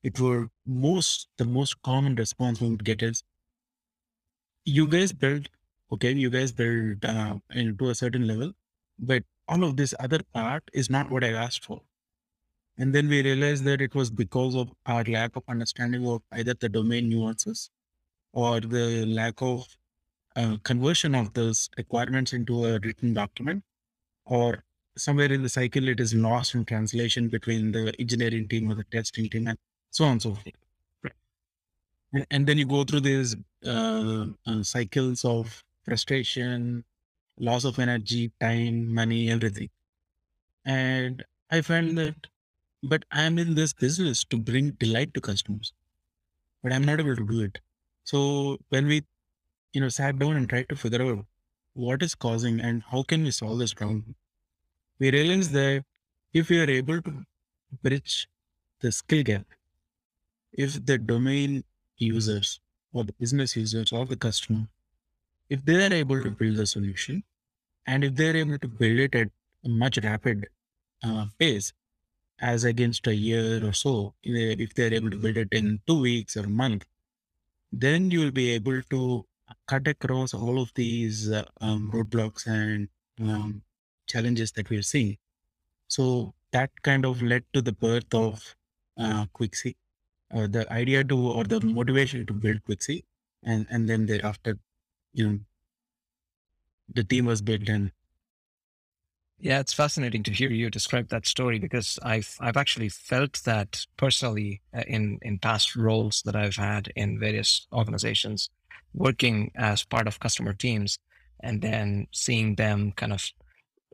It 0.03 0.21
were 0.21 0.51
most, 0.67 1.29
the 1.39 1.45
most 1.45 1.83
common 1.83 2.17
response 2.17 2.61
we 2.61 2.71
would 2.71 2.85
get 2.85 3.03
is, 3.03 3.25
you 4.65 4.87
guys 4.87 5.13
built, 5.13 5.49
okay, 5.93 6.13
you 6.13 6.31
guys 6.31 6.53
built 6.53 7.05
uh, 7.05 7.37
into 7.51 7.91
a 7.91 7.95
certain 7.95 8.27
level, 8.27 8.53
but 8.99 9.25
all 9.49 9.65
of 9.65 9.77
this 9.77 9.95
other 10.01 10.21
part 10.35 10.71
is 10.73 10.89
not 10.91 11.11
what 11.11 11.25
I 11.25 11.33
asked 11.33 11.65
for. 11.65 11.83
And 12.81 12.95
then 12.95 13.09
we 13.09 13.23
realized 13.23 13.65
that 13.65 13.83
it 13.83 13.95
was 13.95 14.11
because 14.11 14.55
of 14.57 14.73
our 14.87 15.05
lack 15.05 15.37
of 15.37 15.43
understanding 15.49 16.07
of 16.09 16.23
either 16.33 16.55
the 16.55 16.71
domain 16.71 17.11
nuances 17.11 17.69
or 18.33 18.59
the 18.61 19.05
lack 19.05 19.43
of 19.43 19.67
uh, 20.35 20.57
conversion 20.63 21.15
of 21.15 21.35
those 21.35 21.69
requirements 21.77 22.33
into 22.33 22.65
a 22.65 22.79
written 22.79 23.13
document, 23.13 23.63
or 24.25 24.65
somewhere 24.97 25.31
in 25.31 25.43
the 25.43 25.49
cycle 25.51 25.89
it 25.89 26.01
is 26.01 26.15
lost 26.15 26.55
in 26.55 26.65
translation 26.65 27.29
between 27.29 27.71
the 27.71 27.93
engineering 27.99 28.49
team 28.49 28.73
or 28.73 28.75
the 28.75 28.85
testing 28.85 29.29
team, 29.29 29.47
and 29.49 29.59
so 29.91 30.07
on 30.07 30.13
and 30.13 30.23
so 30.23 30.35
forth. 30.35 32.25
And, 32.31 32.47
then 32.47 32.57
you 32.57 32.65
go 32.65 32.85
through 32.85 33.01
these 33.01 33.37
uh, 33.67 34.25
uh, 34.47 34.63
cycles 34.63 35.25
of 35.25 35.63
frustration, 35.85 36.85
loss 37.39 37.65
of 37.65 37.79
energy, 37.79 38.33
time, 38.41 38.95
money, 38.95 39.31
everything. 39.31 39.69
And 40.65 41.23
I 41.51 41.61
felt 41.61 41.95
that, 41.97 42.17
but 42.83 43.05
I'm 43.11 43.39
in 43.39 43.55
this 43.55 43.73
business 43.73 44.25
to 44.25 44.37
bring 44.39 44.73
delight 44.73 45.15
to 45.15 45.21
customers, 45.21 45.73
but 46.63 46.73
I'm 46.73 46.85
not 46.85 47.01
able 47.01 47.17
to 47.17 47.27
do 47.27 47.41
it. 47.43 47.59
So 48.05 48.59
when 48.71 48.87
we, 48.87 49.05
you 49.73 49.81
know, 49.81 49.89
sat 49.89 50.19
down 50.19 50.37
and 50.37 50.49
tried 50.49 50.69
to 50.71 50.77
figure 50.77 51.03
out 51.03 51.27
what 51.75 52.03
is 52.03 52.15
causing 52.15 52.61
and 52.61 52.83
how 52.91 53.03
can 53.03 53.23
we 53.25 53.31
solve 53.31 53.59
this 53.59 53.75
problem, 53.75 54.15
we 54.99 55.11
realized 55.11 55.53
that 55.53 55.85
if 56.33 56.49
we 56.49 56.61
are 56.61 56.71
able 56.71 57.03
to 57.03 57.27
bridge 57.83 58.29
the 58.81 58.93
skill 58.93 59.23
gap, 59.23 59.47
if 60.53 60.85
the 60.87 60.99
domain 60.99 61.65
users 61.99 62.61
or 62.93 63.05
the 63.05 63.13
business 63.15 63.57
users 63.57 63.93
or 63.93 64.07
the 64.07 64.17
customer, 64.17 64.69
if 65.49 65.65
they 65.65 65.85
are 65.87 65.93
able 65.93 66.23
to 66.23 66.31
build 66.31 66.57
the 66.57 66.67
solution 66.67 67.23
and 67.87 68.05
if 68.05 68.15
they're 68.15 68.37
able 68.37 68.59
to 68.59 68.69
build 68.69 68.99
it 68.99 69.15
at 69.15 69.29
a 69.65 69.69
much 69.69 69.99
rapid 70.03 70.49
uh, 71.03 71.27
pace, 71.39 71.73
as 72.41 72.65
against 72.65 73.07
a 73.07 73.15
year 73.15 73.65
or 73.65 73.73
so, 73.73 74.15
if 74.23 74.75
they're 74.75 74.95
able 74.95 75.11
to 75.11 75.17
build 75.17 75.37
it 75.37 75.49
in 75.53 75.81
two 75.87 76.01
weeks 76.01 76.37
or 76.37 76.45
a 76.45 76.49
month, 76.49 76.85
then 77.73 78.11
you 78.11 78.21
will 78.21 78.31
be 78.31 78.51
able 78.51 78.83
to 78.91 79.27
cut 79.67 79.87
across 79.87 80.35
all 80.35 80.61
of 80.61 80.73
these 80.75 81.31
uh, 81.31 81.45
um, 81.61 81.91
roadblocks 81.93 82.47
and 82.47 82.89
um, 83.21 83.63
challenges 84.07 84.53
that 84.53 84.71
we're 84.71 84.83
seeing. 84.83 85.17
So 85.89 86.35
that 86.53 86.71
kind 86.83 87.05
of 87.05 87.23
led 87.23 87.45
to 87.53 87.63
the 87.63 87.73
birth 87.73 88.13
of 88.15 88.57
uh, 88.97 89.27
Quixy, 89.35 89.77
uh, 90.35 90.47
the 90.47 90.71
idea 90.73 91.05
to 91.05 91.17
or 91.17 91.45
the 91.45 91.61
motivation 91.61 92.27
to 92.27 92.33
build 92.33 92.65
Quixy, 92.65 93.05
and 93.43 93.67
and 93.71 93.89
then 93.89 94.07
thereafter, 94.07 94.59
you 95.13 95.29
know, 95.29 95.39
the 96.93 97.05
team 97.05 97.27
was 97.27 97.43
built 97.43 97.69
and 97.69 97.93
yeah, 99.41 99.59
it's 99.59 99.73
fascinating 99.73 100.23
to 100.25 100.33
hear 100.33 100.51
you 100.51 100.69
describe 100.69 101.09
that 101.09 101.27
story 101.27 101.59
because 101.59 101.99
I've 102.03 102.37
I've 102.41 102.59
actually 102.59 102.91
felt 102.91 103.41
that 103.45 103.87
personally 103.97 104.61
uh, 104.75 104.83
in 104.87 105.19
in 105.23 105.39
past 105.39 105.77
roles 105.77 106.23
that 106.23 106.37
I've 106.37 106.57
had 106.57 106.93
in 106.95 107.19
various 107.19 107.67
organizations, 107.73 108.51
working 108.93 109.51
as 109.57 109.83
part 109.83 110.07
of 110.07 110.21
customer 110.21 110.53
teams, 110.53 110.99
and 111.41 111.63
then 111.63 112.07
seeing 112.13 112.55
them 112.57 112.93
kind 112.93 113.15
of 113.15 113.31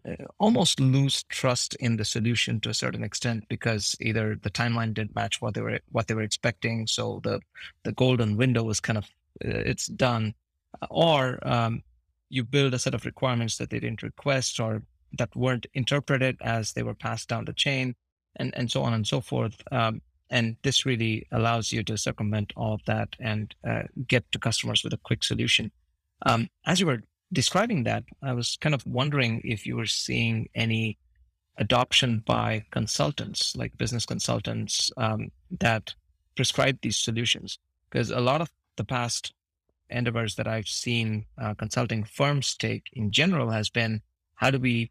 uh, 0.09 0.25
almost 0.39 0.81
lose 0.81 1.23
trust 1.29 1.77
in 1.77 1.97
the 1.97 2.05
solution 2.05 2.61
to 2.61 2.71
a 2.71 2.75
certain 2.75 3.05
extent 3.05 3.45
because 3.49 3.95
either 4.01 4.37
the 4.43 4.51
timeline 4.51 4.95
didn't 4.95 5.15
match 5.15 5.41
what 5.41 5.55
they 5.55 5.61
were 5.61 5.79
what 5.93 6.09
they 6.09 6.15
were 6.15 6.23
expecting, 6.23 6.89
so 6.89 7.21
the 7.23 7.41
the 7.85 7.93
golden 7.93 8.37
window 8.37 8.65
was 8.65 8.81
kind 8.81 8.99
of 8.99 9.05
uh, 9.45 9.63
it's 9.65 9.87
done, 9.87 10.35
or 10.91 11.39
um, 11.47 11.83
you 12.31 12.43
build 12.43 12.75
a 12.75 12.79
set 12.81 12.95
of 12.95 13.05
requirements 13.05 13.59
that 13.59 13.71
they 13.71 13.79
didn't 13.79 14.03
request 14.03 14.59
or 14.59 14.83
that 15.19 15.35
weren't 15.37 15.67
interpreted 15.75 16.37
as 16.41 16.73
they 16.73 16.83
were 16.83 16.95
passed 16.95 17.29
down 17.29 17.45
the 17.45 17.53
chain 17.53 17.95
and, 18.37 18.55
and 18.57 18.71
so 18.71 18.83
on 18.83 18.93
and 18.95 19.07
so 19.07 19.21
forth. 19.21 19.61
Um, 19.73 20.01
and 20.31 20.57
this 20.63 20.85
really 20.85 21.27
allows 21.33 21.73
you 21.73 21.83
to 21.85 21.97
circumvent 21.97 22.53
all 22.57 22.75
of 22.75 22.85
that 22.87 23.11
and 23.21 23.55
uh, 23.67 23.83
get 24.09 24.31
to 24.33 24.39
customers 24.39 24.83
with 24.83 24.93
a 24.93 25.01
quick 25.05 25.23
solution. 25.23 25.71
Um, 26.25 26.49
as 26.67 26.81
you 26.81 26.87
were 26.87 27.03
describing 27.33 27.85
that, 27.85 28.05
I 28.23 28.33
was 28.33 28.57
kind 28.61 28.75
of 28.75 28.85
wondering 28.87 29.41
if 29.45 29.67
you 29.67 29.77
were 29.77 29.87
seeing 29.87 30.49
any 30.55 30.99
adoption 31.59 32.23
by 32.27 32.65
consultants, 32.71 33.55
like 33.57 33.77
business 33.79 34.05
consultants, 34.05 34.91
um, 34.97 35.31
that 35.61 35.95
prescribe 36.35 36.79
these 36.83 36.97
solutions. 36.97 37.59
Because 37.91 38.11
a 38.11 38.21
lot 38.21 38.41
of 38.41 38.51
the 38.77 38.85
past 38.85 39.33
endeavors 39.91 40.35
that 40.35 40.49
I've 40.49 40.69
seen 40.69 41.27
uh, 41.41 41.55
consulting 41.55 42.05
firms 42.05 42.57
take 42.57 42.85
in 42.93 43.11
general 43.11 43.51
has 43.51 43.71
been 43.71 44.03
how 44.35 44.51
do 44.51 44.59
we 44.59 44.91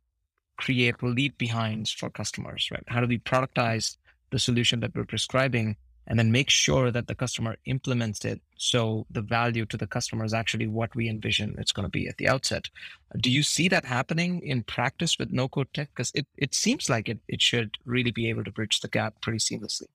create 0.58 1.02
leave 1.04 1.38
behinds 1.38 1.92
for 1.92 2.10
customers, 2.10 2.70
right? 2.72 2.84
How 2.88 3.02
do 3.02 3.08
we 3.08 3.20
productize 3.20 3.98
the 4.32 4.40
solution 4.40 4.80
that 4.82 4.96
we're 4.96 5.06
prescribing 5.06 5.76
and 6.08 6.20
then 6.20 6.32
make 6.32 6.50
sure 6.50 6.92
that 6.92 7.08
the 7.08 7.16
customer 7.16 7.56
implements 7.66 8.26
it 8.26 8.40
so 8.58 9.06
the 9.10 9.22
value 9.22 9.66
to 9.66 9.78
the 9.78 9.88
customer 9.88 10.24
is 10.24 10.34
actually 10.34 10.68
what 10.68 10.96
we 10.96 11.10
envision 11.10 11.56
it's 11.58 11.72
going 11.72 11.86
to 11.86 11.90
be 11.90 12.08
at 12.08 12.18
the 12.18 12.28
outset. 12.28 12.70
Do 13.18 13.32
you 13.32 13.44
see 13.44 13.68
that 13.70 13.86
happening 13.86 14.42
in 14.42 14.64
practice 14.64 15.18
with 15.18 15.32
no 15.32 15.48
code 15.48 15.74
tech? 15.74 15.90
Because 15.90 16.12
it, 16.14 16.28
it 16.38 16.54
seems 16.54 16.90
like 16.90 17.10
it, 17.10 17.20
it 17.28 17.42
should 17.42 17.72
really 17.86 18.12
be 18.12 18.30
able 18.30 18.44
to 18.44 18.52
bridge 18.52 18.82
the 18.82 18.88
gap 18.88 19.20
pretty 19.22 19.40
seamlessly. 19.40 19.88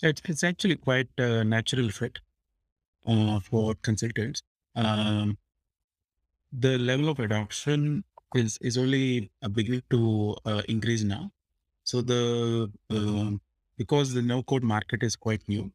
It's, 0.00 0.22
it's 0.24 0.44
actually 0.44 0.76
quite 0.76 1.08
a 1.18 1.44
natural 1.44 1.88
fit 1.90 2.18
uh, 3.06 3.40
for 3.40 3.74
consultants. 3.82 4.42
Um, 4.74 5.38
the 6.52 6.78
level 6.78 7.08
of 7.08 7.18
adoption 7.18 8.04
is 8.34 8.58
is 8.60 8.78
only 8.78 9.30
beginning 9.52 9.82
to 9.90 10.36
uh, 10.44 10.62
increase 10.68 11.02
now. 11.02 11.30
So 11.84 12.00
the 12.00 12.70
uh, 12.90 13.30
because 13.76 14.14
the 14.14 14.22
no 14.22 14.42
code 14.42 14.62
market 14.62 15.02
is 15.02 15.16
quite 15.16 15.42
new, 15.48 15.70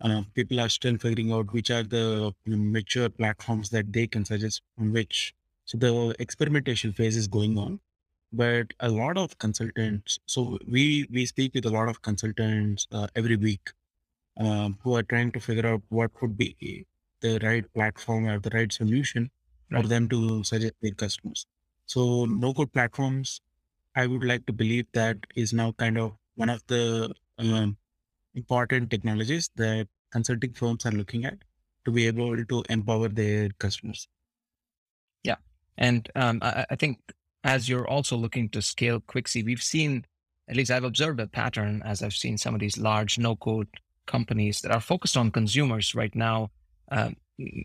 uh, 0.00 0.22
people 0.34 0.60
are 0.60 0.68
still 0.68 0.96
figuring 0.98 1.32
out 1.32 1.52
which 1.52 1.70
are 1.70 1.82
the 1.82 2.32
mature 2.46 3.08
platforms 3.08 3.70
that 3.70 3.92
they 3.92 4.06
can 4.06 4.24
suggest 4.24 4.62
on 4.78 4.92
which. 4.92 5.34
So 5.64 5.78
the 5.78 6.14
experimentation 6.18 6.92
phase 6.92 7.16
is 7.16 7.26
going 7.26 7.56
on, 7.58 7.80
but 8.32 8.66
a 8.80 8.88
lot 8.88 9.16
of 9.16 9.38
consultants. 9.38 10.18
So 10.26 10.58
we 10.68 11.06
we 11.10 11.26
speak 11.26 11.54
with 11.54 11.66
a 11.66 11.70
lot 11.70 11.88
of 11.88 12.02
consultants 12.02 12.86
uh, 12.92 13.06
every 13.16 13.36
week 13.36 13.72
um, 14.38 14.78
who 14.82 14.94
are 14.96 15.02
trying 15.02 15.32
to 15.32 15.40
figure 15.40 15.66
out 15.66 15.82
what 15.88 16.10
would 16.20 16.36
be 16.36 16.86
the 17.20 17.38
right 17.42 17.72
platform 17.72 18.26
or 18.26 18.38
the 18.38 18.50
right 18.50 18.72
solution 18.72 19.30
right. 19.70 19.82
for 19.82 19.88
them 19.88 20.08
to 20.08 20.44
suggest 20.44 20.74
their 20.82 20.92
customers. 20.92 21.46
So 21.86 22.24
no 22.24 22.54
code 22.54 22.72
platforms, 22.72 23.40
I 23.94 24.06
would 24.06 24.24
like 24.24 24.46
to 24.46 24.52
believe 24.52 24.86
that 24.94 25.18
is 25.36 25.52
now 25.52 25.72
kind 25.72 25.98
of 25.98 26.12
one 26.36 26.48
of 26.48 26.62
the 26.66 27.14
um, 27.38 27.76
important 28.34 28.90
technologies 28.90 29.50
that 29.56 29.88
consulting 30.10 30.52
firms 30.52 30.86
are 30.86 30.92
looking 30.92 31.24
at 31.24 31.38
to 31.84 31.90
be 31.90 32.06
able 32.06 32.44
to 32.44 32.64
empower 32.68 33.08
their 33.08 33.50
customers. 33.58 34.08
Yeah. 35.22 35.36
And 35.76 36.08
um, 36.14 36.38
I, 36.42 36.66
I, 36.70 36.76
think 36.76 36.98
as 37.44 37.68
you're 37.68 37.86
also 37.86 38.16
looking 38.16 38.48
to 38.50 38.62
scale 38.62 39.00
Quixy, 39.00 39.44
we've 39.44 39.62
seen, 39.62 40.04
at 40.48 40.56
least 40.56 40.70
I've 40.70 40.84
observed 40.84 41.20
a 41.20 41.26
pattern 41.26 41.82
as 41.84 42.02
I've 42.02 42.14
seen 42.14 42.38
some 42.38 42.54
of 42.54 42.60
these 42.60 42.78
large 42.78 43.18
no 43.18 43.36
code 43.36 43.68
companies 44.06 44.60
that 44.62 44.72
are 44.72 44.80
focused 44.80 45.16
on 45.16 45.30
consumers 45.30 45.94
right 45.94 46.14
now. 46.14 46.50
Um, 46.90 47.16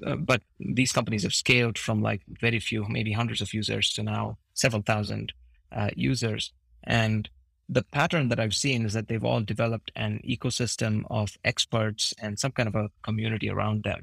uh, 0.05 0.15
but 0.15 0.41
these 0.59 0.91
companies 0.91 1.23
have 1.23 1.33
scaled 1.33 1.77
from 1.77 2.01
like 2.01 2.21
very 2.27 2.59
few, 2.59 2.85
maybe 2.87 3.11
hundreds 3.11 3.41
of 3.41 3.53
users 3.53 3.91
to 3.93 4.03
now 4.03 4.37
several 4.53 4.81
thousand 4.81 5.33
uh, 5.71 5.89
users. 5.95 6.51
And 6.83 7.29
the 7.67 7.83
pattern 7.83 8.29
that 8.29 8.39
I've 8.39 8.55
seen 8.55 8.85
is 8.85 8.93
that 8.93 9.07
they've 9.07 9.23
all 9.23 9.41
developed 9.41 9.91
an 9.95 10.21
ecosystem 10.27 11.03
of 11.11 11.37
experts 11.43 12.13
and 12.19 12.39
some 12.39 12.51
kind 12.51 12.67
of 12.67 12.75
a 12.75 12.89
community 13.03 13.49
around 13.49 13.83
them. 13.83 14.01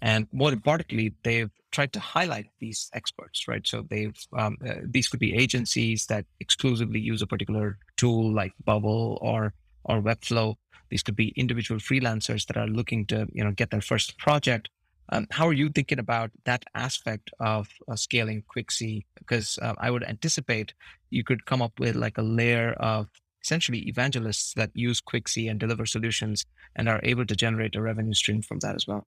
And 0.00 0.28
more 0.32 0.52
importantly, 0.52 1.14
they've 1.24 1.50
tried 1.72 1.92
to 1.92 2.00
highlight 2.00 2.46
these 2.58 2.90
experts, 2.94 3.46
right? 3.48 3.66
So 3.66 3.82
they've 3.82 4.16
um, 4.32 4.56
uh, 4.66 4.74
these 4.82 5.08
could 5.08 5.20
be 5.20 5.34
agencies 5.34 6.06
that 6.06 6.24
exclusively 6.38 7.00
use 7.00 7.20
a 7.20 7.26
particular 7.26 7.78
tool 7.96 8.32
like 8.32 8.52
Bubble 8.64 9.18
or 9.20 9.52
or 9.84 10.00
Webflow. 10.00 10.56
These 10.88 11.02
could 11.02 11.16
be 11.16 11.34
individual 11.36 11.80
freelancers 11.80 12.46
that 12.46 12.56
are 12.56 12.66
looking 12.66 13.06
to 13.06 13.26
you 13.32 13.44
know 13.44 13.52
get 13.52 13.70
their 13.70 13.82
first 13.82 14.16
project 14.16 14.70
um, 15.10 15.26
how 15.30 15.48
are 15.48 15.52
you 15.52 15.68
thinking 15.68 15.98
about 15.98 16.30
that 16.44 16.64
aspect 16.74 17.30
of 17.40 17.68
uh, 17.88 17.96
scaling 17.96 18.44
Quixy? 18.54 19.04
Because 19.18 19.58
uh, 19.60 19.74
I 19.78 19.90
would 19.90 20.04
anticipate 20.04 20.72
you 21.10 21.24
could 21.24 21.46
come 21.46 21.60
up 21.60 21.78
with 21.80 21.96
like 21.96 22.16
a 22.16 22.22
layer 22.22 22.72
of 22.74 23.08
essentially 23.42 23.80
evangelists 23.88 24.54
that 24.54 24.70
use 24.74 25.00
Quixy 25.00 25.50
and 25.50 25.58
deliver 25.58 25.84
solutions 25.84 26.46
and 26.76 26.88
are 26.88 27.00
able 27.02 27.26
to 27.26 27.34
generate 27.34 27.74
a 27.74 27.82
revenue 27.82 28.14
stream 28.14 28.42
from 28.42 28.60
that 28.60 28.76
as 28.76 28.86
well. 28.86 29.06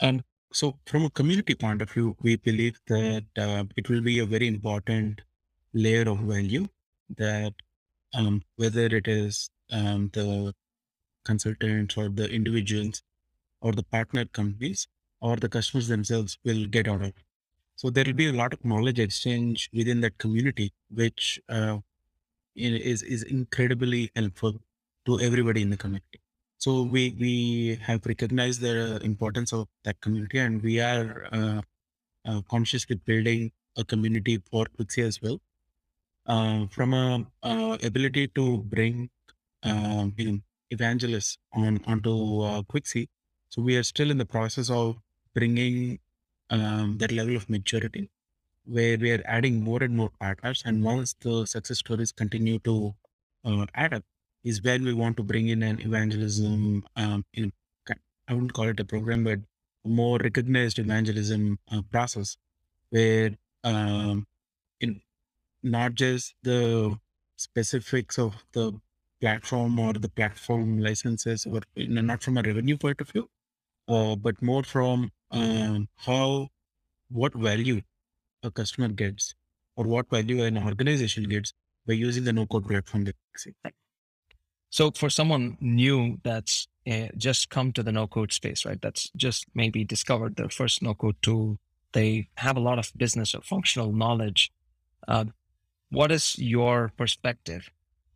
And 0.00 0.24
so, 0.52 0.78
from 0.86 1.04
a 1.04 1.10
community 1.10 1.54
point 1.54 1.80
of 1.80 1.90
view, 1.90 2.16
we 2.22 2.36
believe 2.36 2.80
that 2.88 3.24
uh, 3.38 3.64
it 3.76 3.88
will 3.88 4.00
be 4.00 4.18
a 4.18 4.26
very 4.26 4.48
important 4.48 5.20
layer 5.72 6.08
of 6.10 6.18
value 6.20 6.66
that 7.16 7.54
um, 8.14 8.42
whether 8.56 8.86
it 8.86 9.06
is 9.06 9.50
um, 9.70 10.10
the 10.12 10.52
consultants 11.24 11.96
or 11.96 12.08
the 12.08 12.28
individuals 12.28 13.02
or 13.60 13.72
the 13.72 13.82
partner 13.82 14.24
companies 14.24 14.88
or 15.20 15.36
the 15.36 15.48
customers 15.48 15.88
themselves 15.88 16.38
will 16.44 16.66
get 16.66 16.88
out 16.88 17.02
of. 17.02 17.12
So 17.76 17.90
there 17.90 18.04
will 18.04 18.12
be 18.14 18.28
a 18.28 18.32
lot 18.32 18.52
of 18.52 18.64
knowledge 18.64 18.98
exchange 18.98 19.70
within 19.72 20.00
that 20.02 20.18
community, 20.18 20.72
which 20.90 21.40
uh, 21.48 21.78
is 22.54 23.02
is 23.02 23.22
incredibly 23.22 24.10
helpful 24.14 24.60
to 25.06 25.20
everybody 25.20 25.62
in 25.62 25.70
the 25.70 25.76
community. 25.76 26.20
So 26.58 26.82
we 26.82 27.16
we 27.18 27.78
have 27.82 28.04
recognized 28.04 28.60
the 28.60 29.00
importance 29.02 29.52
of 29.52 29.68
that 29.84 30.00
community, 30.00 30.38
and 30.38 30.62
we 30.62 30.80
are 30.80 31.26
uh, 31.32 31.62
uh, 32.26 32.42
consciously 32.50 32.96
building 32.96 33.52
a 33.78 33.84
community 33.84 34.42
for 34.50 34.66
Quixy 34.78 35.02
as 35.02 35.22
well. 35.22 35.40
Uh, 36.26 36.66
from 36.66 36.92
a 36.92 37.26
ability 37.82 38.28
to 38.28 38.58
bring 38.58 39.08
um, 39.62 40.14
evangelists 40.70 41.38
on 41.54 41.80
onto 41.86 42.42
uh, 42.42 42.62
Quixy, 42.62 43.08
so 43.50 43.60
we 43.62 43.76
are 43.76 43.82
still 43.82 44.10
in 44.12 44.18
the 44.18 44.24
process 44.24 44.70
of 44.70 44.96
bringing 45.34 45.98
um, 46.50 46.98
that 46.98 47.10
level 47.10 47.34
of 47.36 47.50
maturity, 47.50 48.08
where 48.64 48.96
we 48.96 49.10
are 49.10 49.22
adding 49.24 49.62
more 49.62 49.82
and 49.82 49.96
more 49.96 50.10
partners, 50.20 50.62
and 50.64 50.84
once 50.84 51.14
the 51.20 51.46
success 51.46 51.78
stories 51.78 52.12
continue 52.12 52.60
to 52.60 52.94
uh, 53.44 53.66
add 53.74 53.94
up, 53.94 54.04
is 54.44 54.62
when 54.62 54.84
we 54.84 54.94
want 54.94 55.16
to 55.16 55.24
bring 55.24 55.48
in 55.48 55.64
an 55.64 55.80
evangelism. 55.80 56.84
Um, 56.94 57.24
in, 57.34 57.52
I 58.28 58.34
wouldn't 58.34 58.52
call 58.52 58.68
it 58.68 58.78
a 58.78 58.84
program, 58.84 59.24
but 59.24 59.40
more 59.84 60.18
recognized 60.18 60.78
evangelism 60.78 61.58
uh, 61.72 61.82
process 61.90 62.36
where 62.90 63.36
um, 63.64 64.26
in 64.80 65.00
not 65.62 65.94
just 65.94 66.34
the 66.42 66.96
specifics 67.36 68.18
of 68.18 68.44
the 68.52 68.72
platform 69.20 69.78
or 69.78 69.92
the 69.94 70.08
platform 70.08 70.78
licenses 70.78 71.46
or 71.46 71.60
you 71.74 71.88
know, 71.88 72.00
not 72.00 72.22
from 72.22 72.38
a 72.38 72.42
revenue 72.42 72.76
point 72.76 73.00
of 73.00 73.08
view 73.10 73.28
uh, 73.90 74.16
but 74.16 74.40
more 74.40 74.62
from 74.62 75.10
um, 75.30 75.88
how 75.96 76.48
what 77.10 77.34
value 77.34 77.80
a 78.42 78.50
customer 78.50 78.88
gets 78.88 79.34
or 79.76 79.84
what 79.84 80.08
value 80.10 80.42
an 80.44 80.58
organization 80.58 81.24
gets 81.24 81.52
by 81.86 81.94
using 81.94 82.24
the 82.24 82.32
no 82.32 82.46
code 82.46 82.66
platform 82.66 83.06
so 84.70 84.92
for 84.92 85.10
someone 85.10 85.58
new 85.60 86.18
that's 86.22 86.68
uh, 86.90 87.08
just 87.16 87.50
come 87.50 87.72
to 87.72 87.82
the 87.82 87.92
no 87.92 88.06
code 88.06 88.32
space, 88.32 88.64
right? 88.64 88.80
That's 88.80 89.10
just 89.16 89.46
maybe 89.54 89.84
discovered 89.84 90.36
their 90.36 90.48
first 90.48 90.80
no 90.80 90.94
code 90.94 91.16
tool. 91.22 91.58
They 91.92 92.28
have 92.36 92.56
a 92.56 92.60
lot 92.60 92.78
of 92.78 92.92
business 92.96 93.34
or 93.34 93.42
functional 93.42 93.92
knowledge. 93.92 94.52
Uh, 95.06 95.26
what 95.90 96.12
is 96.12 96.38
your 96.38 96.92
perspective 96.96 97.68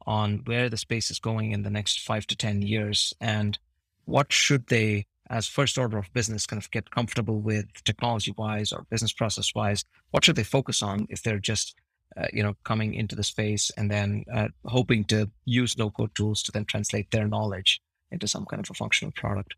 on 0.07 0.43
where 0.45 0.69
the 0.69 0.77
space 0.77 1.11
is 1.11 1.19
going 1.19 1.51
in 1.51 1.63
the 1.63 1.71
next 1.71 2.01
five 2.01 2.27
to 2.29 2.37
10 2.37 2.63
years? 2.63 3.13
And 3.21 3.59
what 4.05 4.33
should 4.33 4.69
they, 4.69 5.07
as 5.35 5.47
first 5.49 5.79
order 5.79 5.99
of 5.99 6.13
business, 6.13 6.47
kind 6.47 6.63
of 6.63 6.71
get 6.71 6.91
comfortable 6.91 7.41
with 7.41 7.67
technology 7.85 8.33
wise 8.37 8.73
or 8.73 8.87
business 8.91 9.13
process 9.13 9.53
wise? 9.55 9.85
What 10.13 10.25
should 10.25 10.37
they 10.37 10.45
focus 10.45 10.83
on 10.83 11.07
if 11.11 11.23
they're 11.23 11.41
just 11.53 11.75
uh, 12.17 12.29
you 12.33 12.43
know, 12.43 12.55
coming 12.63 12.95
into 12.95 13.17
the 13.17 13.25
space 13.25 13.73
and 13.77 13.91
then 13.91 14.25
uh, 14.33 14.49
hoping 14.67 15.03
to 15.05 15.29
use 15.45 15.77
no 15.77 15.91
code 15.91 16.15
tools 16.15 16.43
to 16.45 16.53
then 16.53 16.65
translate 16.65 17.11
their 17.11 17.27
knowledge 17.27 17.81
into 18.13 18.29
some 18.29 18.45
kind 18.45 18.61
of 18.65 18.71
a 18.71 18.75
functional 18.75 19.13
product? 19.13 19.55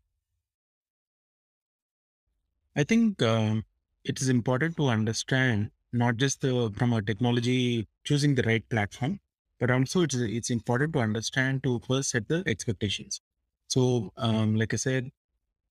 I 2.75 2.83
think 2.83 3.21
um, 3.21 3.63
it 4.03 4.19
is 4.21 4.29
important 4.29 4.77
to 4.77 4.87
understand 4.87 5.69
not 5.93 6.17
just 6.17 6.41
the, 6.41 6.71
from 6.75 6.93
a 6.93 7.01
technology 7.01 7.87
choosing 8.03 8.33
the 8.33 8.43
right 8.43 8.67
platform, 8.69 9.19
but 9.59 9.69
also 9.69 10.01
it's 10.01 10.15
it's 10.15 10.49
important 10.49 10.93
to 10.93 10.99
understand 10.99 11.63
to 11.63 11.79
first 11.87 12.11
set 12.11 12.27
the 12.27 12.43
expectations. 12.47 13.21
So, 13.67 14.11
um, 14.17 14.55
like 14.55 14.73
I 14.73 14.77
said, 14.77 15.11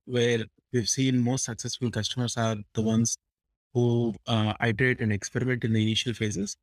where 0.07 0.45
we've 0.73 0.89
seen 0.89 1.23
most 1.23 1.45
successful 1.45 1.91
customers 1.91 2.37
are 2.37 2.57
the 2.75 2.83
ones 2.83 3.19
who 3.75 4.15
uh, 4.27 4.55
iterate 4.63 5.01
and 5.01 5.13
experiment 5.13 5.65
in 5.65 5.73
the 5.73 5.83
initial 5.83 6.15
phases 6.15 6.57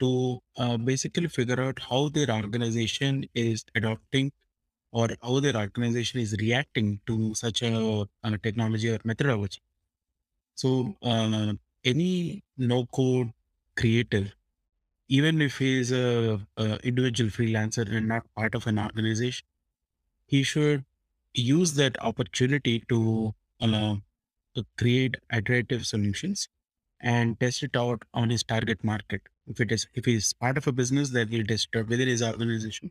to 0.00 0.38
uh, 0.58 0.76
basically 0.76 1.28
figure 1.28 1.60
out 1.60 1.78
how 1.90 2.08
their 2.08 2.30
organization 2.30 3.24
is 3.34 3.64
adopting 3.74 4.30
or 4.92 5.08
how 5.22 5.40
their 5.40 5.56
organization 5.56 6.20
is 6.20 6.36
reacting 6.40 7.00
to 7.06 7.34
such 7.34 7.62
a, 7.62 8.06
a 8.24 8.38
technology 8.38 8.90
or 8.90 8.98
methodology. 9.04 9.60
So, 10.54 10.96
uh, 11.02 11.54
any 11.84 12.42
no 12.56 12.86
code 12.86 13.32
creator, 13.76 14.32
even 15.08 15.40
if 15.40 15.58
he 15.58 15.80
is 15.80 15.92
a, 15.92 16.40
a, 16.56 16.78
individual 16.84 17.30
freelancer 17.30 17.90
and 17.94 18.08
not 18.08 18.24
part 18.34 18.54
of 18.54 18.66
an 18.66 18.78
organization, 18.78 19.46
he 20.26 20.42
should 20.42 20.84
use 21.40 21.74
that 21.74 22.02
opportunity 22.02 22.84
to, 22.88 23.34
uh, 23.60 23.96
to 24.54 24.64
create 24.76 25.16
iterative 25.32 25.86
solutions 25.86 26.48
and 27.00 27.38
test 27.38 27.62
it 27.62 27.76
out 27.76 28.02
on 28.14 28.30
his 28.30 28.42
target 28.42 28.82
market. 28.82 29.22
If 29.46 29.60
it 29.60 29.72
is 29.72 29.86
if 29.94 30.04
he's 30.04 30.32
part 30.32 30.58
of 30.58 30.66
a 30.66 30.72
business, 30.72 31.10
then 31.10 31.28
he'll 31.28 31.46
test 31.46 31.68
it 31.72 31.78
out 31.78 31.88
within 31.88 32.08
his 32.08 32.22
organization. 32.22 32.90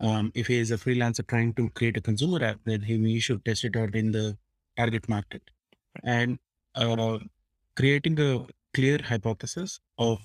Um, 0.00 0.32
if 0.34 0.48
he 0.48 0.58
is 0.58 0.70
a 0.70 0.76
freelancer 0.76 1.26
trying 1.26 1.54
to 1.54 1.70
create 1.70 1.96
a 1.96 2.02
consumer 2.02 2.44
app, 2.44 2.60
then 2.64 2.82
he, 2.82 2.98
he 2.98 3.20
should 3.20 3.44
test 3.44 3.64
it 3.64 3.76
out 3.76 3.94
in 3.94 4.12
the 4.12 4.36
target 4.76 5.08
market. 5.08 5.42
And 6.02 6.38
uh, 6.74 7.18
creating 7.76 8.20
a 8.20 8.46
clear 8.74 8.98
hypothesis 9.02 9.80
of 9.96 10.18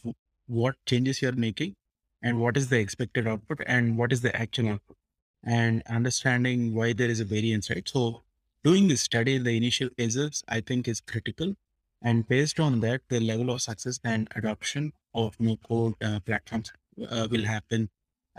what 0.47 0.75
changes 0.85 1.21
you're 1.21 1.31
making 1.31 1.75
and 2.21 2.39
what 2.39 2.57
is 2.57 2.67
the 2.67 2.79
expected 2.79 3.27
output 3.27 3.61
and 3.65 3.97
what 3.97 4.11
is 4.11 4.21
the 4.21 4.35
actual 4.35 4.69
output 4.69 4.97
and 5.43 5.83
understanding 5.89 6.73
why 6.73 6.93
there 6.93 7.09
is 7.09 7.19
a 7.19 7.25
variance, 7.25 7.69
right? 7.69 7.87
So 7.87 8.23
doing 8.63 8.87
this 8.87 9.01
study 9.01 9.35
in 9.35 9.43
the 9.43 9.57
initial 9.57 9.89
phases, 9.97 10.43
I 10.47 10.61
think 10.61 10.87
is 10.87 11.01
critical 11.01 11.55
and 12.01 12.27
based 12.27 12.59
on 12.59 12.79
that, 12.81 13.01
the 13.09 13.19
level 13.19 13.51
of 13.51 13.61
success 13.61 13.99
and 14.03 14.27
adoption 14.35 14.93
of 15.13 15.39
no 15.39 15.57
code 15.57 15.93
uh, 16.03 16.19
platforms 16.21 16.71
uh, 17.09 17.27
will 17.29 17.45
happen 17.45 17.89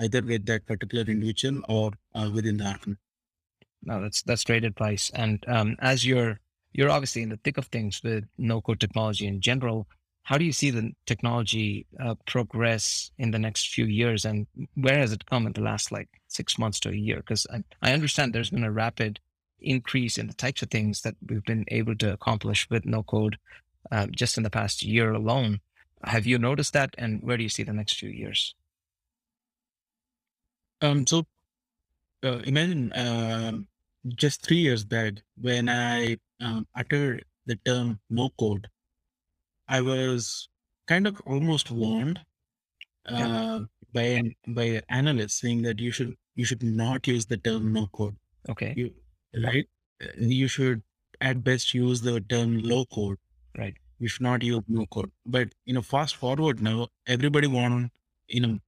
either 0.00 0.22
with 0.22 0.46
that 0.46 0.66
particular 0.66 1.04
individual 1.04 1.62
or 1.68 1.92
uh, 2.14 2.30
within 2.32 2.56
the 2.56 2.64
organization. 2.64 2.98
No, 3.84 4.00
that's 4.00 4.22
that's 4.22 4.44
great 4.44 4.64
advice. 4.64 5.10
And 5.14 5.44
um, 5.48 5.76
as 5.80 6.04
you're 6.04 6.40
you're 6.72 6.90
obviously 6.90 7.22
in 7.22 7.28
the 7.28 7.38
thick 7.44 7.58
of 7.58 7.66
things 7.66 8.00
with 8.02 8.24
no 8.38 8.60
code 8.60 8.80
technology 8.80 9.26
in 9.26 9.40
general, 9.40 9.86
how 10.22 10.38
do 10.38 10.44
you 10.44 10.52
see 10.52 10.70
the 10.70 10.92
technology 11.06 11.86
uh, 12.00 12.14
progress 12.26 13.10
in 13.18 13.30
the 13.30 13.38
next 13.38 13.68
few 13.74 13.84
years, 13.84 14.24
and 14.24 14.46
where 14.74 14.98
has 14.98 15.12
it 15.12 15.26
come 15.26 15.46
in 15.46 15.52
the 15.52 15.60
last 15.60 15.92
like 15.92 16.08
six 16.34 16.58
months 16.58 16.80
to 16.80 16.90
a 16.90 16.94
year? 16.94 17.16
Because 17.16 17.46
I, 17.52 17.62
I 17.82 17.92
understand 17.92 18.32
there's 18.32 18.50
been 18.50 18.64
a 18.64 18.72
rapid 18.72 19.20
increase 19.60 20.18
in 20.18 20.26
the 20.26 20.34
types 20.34 20.62
of 20.62 20.70
things 20.70 21.02
that 21.02 21.14
we've 21.26 21.44
been 21.44 21.64
able 21.68 21.96
to 21.96 22.12
accomplish 22.12 22.68
with 22.70 22.84
no 22.84 23.02
code 23.02 23.38
uh, 23.90 24.06
just 24.06 24.36
in 24.36 24.42
the 24.42 24.50
past 24.50 24.82
year 24.82 25.12
alone. 25.12 25.60
Have 26.04 26.26
you 26.26 26.38
noticed 26.38 26.72
that, 26.72 26.94
and 26.98 27.22
where 27.22 27.36
do 27.36 27.42
you 27.42 27.48
see 27.48 27.62
the 27.62 27.72
next 27.72 27.94
few 27.94 28.10
years? 28.10 28.54
Um, 30.80 31.06
so 31.06 31.26
uh, 32.24 32.38
imagine 32.44 32.92
uh, 32.92 33.52
just 34.16 34.42
three 34.42 34.56
years 34.56 34.84
back 34.84 35.14
when 35.40 35.68
I 35.68 36.16
um, 36.40 36.66
uttered 36.74 37.24
the 37.46 37.56
term 37.64 38.00
no 38.10 38.30
code, 38.38 38.68
I 39.68 39.80
was 39.80 40.48
kind 40.86 41.06
of 41.06 41.20
almost 41.24 41.70
warned 41.70 42.20
uh, 43.06 43.16
yeah. 43.16 43.58
by 43.92 44.34
by 44.48 44.82
analysts 44.88 45.40
saying 45.40 45.62
that 45.62 45.78
you 45.80 45.90
should 45.90 46.16
you 46.34 46.44
should 46.44 46.62
not 46.62 47.06
use 47.06 47.26
the 47.26 47.36
term 47.36 47.72
no 47.72 47.86
code. 47.88 48.16
Okay. 48.48 48.74
You, 48.76 48.92
right? 49.44 49.66
You 50.18 50.48
should 50.48 50.82
at 51.20 51.44
best 51.44 51.74
use 51.74 52.00
the 52.00 52.20
term 52.20 52.58
low 52.62 52.84
code. 52.86 53.18
Right. 53.56 53.74
You 53.98 54.08
should 54.08 54.22
not 54.22 54.42
use 54.42 54.62
no 54.68 54.86
code. 54.86 55.10
But 55.26 55.48
you 55.64 55.74
know, 55.74 55.82
fast 55.82 56.16
forward 56.16 56.60
now, 56.60 56.88
everybody 57.06 57.46
want 57.46 57.92
you 58.28 58.40
know, 58.40 58.58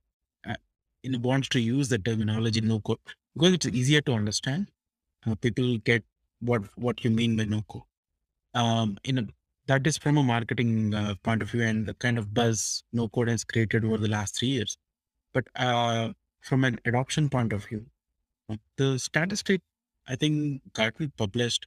uh, 0.48 0.54
you 1.02 1.10
know 1.10 1.18
wants 1.18 1.48
to 1.50 1.60
use 1.60 1.88
the 1.88 1.98
terminology 1.98 2.60
no 2.60 2.80
code 2.80 2.98
because 3.34 3.52
it's 3.54 3.66
easier 3.66 4.00
to 4.02 4.12
understand. 4.12 4.68
Uh, 5.26 5.34
people 5.34 5.78
get 5.78 6.04
what 6.40 6.62
what 6.76 7.04
you 7.04 7.10
mean 7.10 7.36
by 7.36 7.44
no 7.44 7.62
code. 7.68 7.82
Um, 8.54 8.98
you 9.04 9.12
know, 9.14 9.26
that 9.66 9.86
is 9.86 9.98
from 9.98 10.18
a 10.18 10.22
marketing 10.22 10.94
uh, 10.94 11.14
point 11.22 11.42
of 11.42 11.50
view 11.50 11.62
and 11.62 11.86
the 11.86 11.94
kind 11.94 12.18
of 12.18 12.32
buzz 12.34 12.84
no 12.92 13.08
code 13.08 13.28
has 13.28 13.44
created 13.44 13.84
over 13.84 13.98
the 13.98 14.08
last 14.08 14.36
three 14.38 14.48
years. 14.48 14.76
But 15.32 15.46
uh, 15.56 16.10
from 16.44 16.62
an 16.64 16.78
adoption 16.84 17.28
point 17.28 17.52
of 17.52 17.64
view, 17.64 17.86
the 18.76 18.98
statistic 18.98 19.62
I 20.06 20.16
think 20.16 20.60
Gartner 20.74 21.10
published 21.16 21.66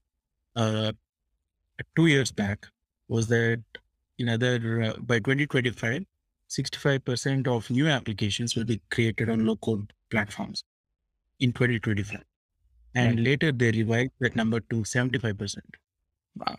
uh, 0.56 0.92
two 1.96 2.08
years 2.08 2.32
back 2.32 2.68
was 3.08 3.28
that 3.28 3.64
in 4.20 4.30
other 4.30 4.84
uh, 4.84 4.94
by 5.00 5.18
2025, 5.20 6.04
65% 6.50 7.48
of 7.48 7.70
new 7.70 7.88
applications 7.88 8.56
will 8.56 8.66
be 8.66 8.82
created 8.92 9.30
on 9.30 9.46
low 9.46 9.56
code 9.56 9.92
platforms 10.12 10.64
in 11.40 11.52
2025. 11.52 12.24
And 12.96 13.16
right. 13.16 13.26
later 13.26 13.52
they 13.52 13.72
revised 13.72 14.12
that 14.20 14.36
number 14.36 14.60
to 14.60 14.76
75%. 14.78 15.58
Wow. 16.36 16.58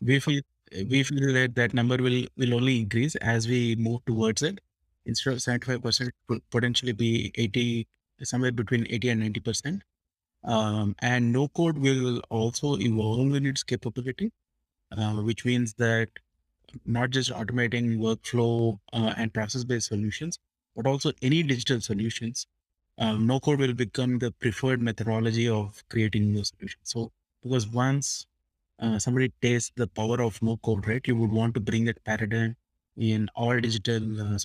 We 0.00 0.20
feel 0.20 0.42
we 0.90 1.02
feel 1.02 1.32
that 1.32 1.54
that 1.54 1.72
number 1.72 1.96
will 1.96 2.26
will 2.36 2.54
only 2.54 2.80
increase 2.80 3.14
as 3.16 3.48
we 3.48 3.76
move 3.76 4.04
towards 4.04 4.42
it. 4.42 4.60
Instead 5.06 5.34
of 5.34 5.38
75%, 5.40 6.10
potentially 6.50 6.92
be 6.92 7.32
80, 7.34 7.86
somewhere 8.22 8.52
between 8.52 8.86
80 8.88 9.08
and 9.10 9.34
90%. 9.34 9.80
Um, 10.44 10.94
and 11.00 11.32
no 11.32 11.48
code 11.48 11.78
will 11.78 12.20
also 12.30 12.76
evolve 12.78 13.34
in 13.34 13.46
its 13.46 13.62
capability, 13.62 14.32
uh, 14.96 15.14
which 15.14 15.44
means 15.44 15.74
that 15.74 16.08
not 16.86 17.10
just 17.10 17.30
automating 17.30 17.98
workflow 17.98 18.78
uh, 18.92 19.14
and 19.16 19.32
process 19.32 19.64
based 19.64 19.88
solutions, 19.88 20.38
but 20.76 20.86
also 20.86 21.12
any 21.22 21.42
digital 21.42 21.80
solutions 21.80 22.46
um, 22.98 23.26
no 23.26 23.40
code 23.40 23.58
will 23.58 23.74
become 23.74 24.18
the 24.18 24.30
preferred 24.30 24.80
methodology 24.80 25.48
of 25.48 25.82
creating 25.88 26.32
new 26.32 26.44
solutions. 26.44 26.82
So 26.84 27.10
because 27.42 27.66
once 27.66 28.26
uh, 28.78 28.98
somebody 28.98 29.32
tastes 29.42 29.72
the 29.76 29.86
power 29.86 30.22
of 30.22 30.40
no 30.42 30.56
code, 30.58 30.86
right, 30.86 31.06
you 31.06 31.16
would 31.16 31.32
want 31.32 31.54
to 31.54 31.60
bring 31.60 31.84
that 31.86 32.02
paradigm 32.04 32.56
in 32.96 33.28
all 33.34 33.58
digital. 33.58 34.34
Uh, 34.34 34.38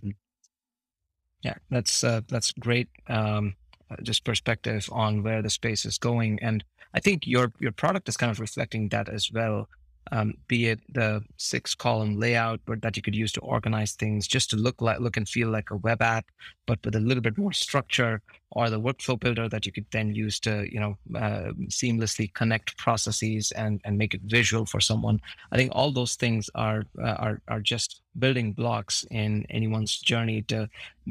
yeah, 1.42 1.56
that's 1.70 2.04
uh, 2.04 2.22
that's 2.28 2.52
great. 2.54 2.90
Um, 3.08 3.56
just 4.04 4.24
perspective 4.24 4.88
on 4.92 5.24
where 5.24 5.42
the 5.42 5.50
space 5.50 5.86
is 5.86 5.98
going, 5.98 6.40
and 6.42 6.64
I 6.94 7.00
think 7.00 7.26
your 7.26 7.52
your 7.60 7.72
product 7.72 8.10
is 8.10 8.18
kind 8.18 8.32
of 8.32 8.40
reflecting 8.40 8.90
that 8.90 9.10
as 9.10 9.32
well 9.32 9.68
um, 10.12 10.34
be 10.48 10.68
it 10.68 10.80
the 10.94 11.24
six 11.38 11.76
column 11.76 12.20
layout, 12.20 12.60
that 12.68 12.96
you 12.96 13.02
could 13.02 13.16
use 13.16 13.32
to 13.34 13.42
organize 13.42 13.94
things 13.94 14.28
just 14.28 14.50
to 14.50 14.56
look 14.56 14.82
like 14.82 15.00
look 15.00 15.18
and 15.18 15.28
feel 15.28 15.50
like 15.50 15.72
a 15.72 15.78
web 15.78 16.02
app, 16.02 16.26
but 16.66 16.80
with 16.84 16.96
a 16.96 17.00
little 17.00 17.22
bit 17.22 17.38
more 17.38 17.54
structure, 17.54 18.22
or 18.52 18.70
the 18.70 18.80
workflow 18.80 19.20
builder 19.20 19.48
that 19.48 19.66
you 19.66 19.72
could 19.72 19.86
then 19.92 20.14
use 20.14 20.40
to 20.40 20.68
you 20.72 20.80
know 20.80 20.98
uh, 21.16 21.52
seamlessly 21.68 22.34
connect 22.34 22.78
processes 22.78 23.52
and 23.52 23.82
and 23.86 23.98
make 23.98 24.14
it 24.14 24.22
visual 24.26 24.66
for 24.66 24.80
someone. 24.80 25.20
I 25.52 25.58
think 25.58 25.72
all 25.74 25.92
those 25.92 26.16
things 26.16 26.50
are 26.56 26.84
uh, 27.02 27.16
are 27.26 27.42
are 27.48 27.62
just 27.62 28.02
building 28.18 28.54
blocks 28.54 29.06
in 29.12 29.46
anyone's 29.50 29.98
journey 30.00 30.42
to 30.44 30.68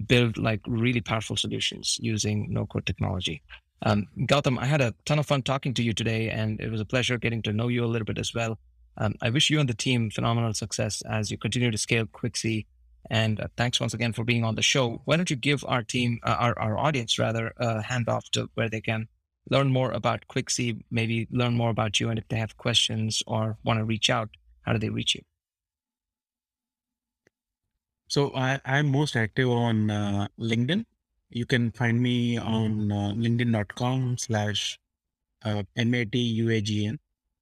build 0.07 0.37
like 0.37 0.61
really 0.67 1.01
powerful 1.01 1.37
solutions 1.37 1.99
using 2.01 2.53
no 2.53 2.67
code 2.67 2.87
technology. 2.87 3.43
Um, 3.83 4.07
Gautam, 4.21 4.59
I 4.59 4.65
had 4.65 4.81
a 4.81 4.93
ton 5.05 5.19
of 5.19 5.27
fun 5.27 5.43
talking 5.43 5.73
to 5.75 5.83
you 5.83 5.93
today, 5.93 6.31
and 6.31 6.61
it 6.61 6.71
was 6.71 6.81
a 6.81 6.85
pleasure 6.85 7.17
getting 7.17 7.43
to 7.43 7.53
know 7.53 7.69
you 7.69 7.85
a 7.85 7.87
little 7.87 8.05
bit 8.05 8.19
as 8.19 8.35
well. 8.35 8.59
Um, 8.99 9.15
I 9.23 9.31
wish 9.31 9.49
you 9.49 9.61
and 9.61 9.69
the 9.69 9.75
team 9.75 10.11
phenomenal 10.11 10.53
success 10.53 11.03
as 11.09 11.31
you 11.31 11.39
continue 11.39 11.71
to 11.71 11.79
scale 11.79 12.07
Quixy. 12.07 12.67
And 13.11 13.41
uh, 13.41 13.47
thanks 13.57 13.81
once 13.81 13.95
again 13.95 14.13
for 14.13 14.25
being 14.25 14.45
on 14.45 14.57
the 14.57 14.63
show. 14.63 15.01
Why 15.05 15.17
don't 15.17 15.31
you 15.31 15.37
give 15.37 15.65
our 15.67 15.83
team, 15.83 16.19
uh, 16.25 16.37
our, 16.39 16.59
our 16.59 16.77
audience 16.77 17.19
rather, 17.19 17.53
a 17.57 17.81
handoff 17.81 18.29
to 18.33 18.51
where 18.55 18.69
they 18.69 18.81
can 18.81 19.09
learn 19.51 19.69
more 19.69 19.93
about 19.93 20.27
Quixy, 20.29 20.83
maybe 20.91 21.29
learn 21.31 21.55
more 21.55 21.71
about 21.71 22.01
you. 22.01 22.11
And 22.11 22.19
if 22.19 22.29
they 22.29 22.37
have 22.37 22.57
questions 22.57 23.23
or 23.27 23.57
want 23.65 23.79
to 23.79 23.85
reach 23.85 24.11
out, 24.11 24.29
how 24.63 24.73
do 24.73 24.79
they 24.79 24.91
reach 24.91 25.15
you? 25.15 25.23
So 28.09 28.33
I, 28.35 28.61
I'm 28.65 28.91
most 28.91 29.17
active 29.17 29.49
on 29.49 29.91
uh, 29.91 30.29
LinkedIn. 30.41 30.85
You 31.31 31.47
can 31.47 31.71
find 31.71 32.01
me 32.01 32.39
on 32.39 32.91
uh, 32.91 33.13
linkedin.com 33.15 34.17
slash 34.19 34.79
uh, 35.45 35.63
M-A-T-U-A-G-N. 35.77 36.99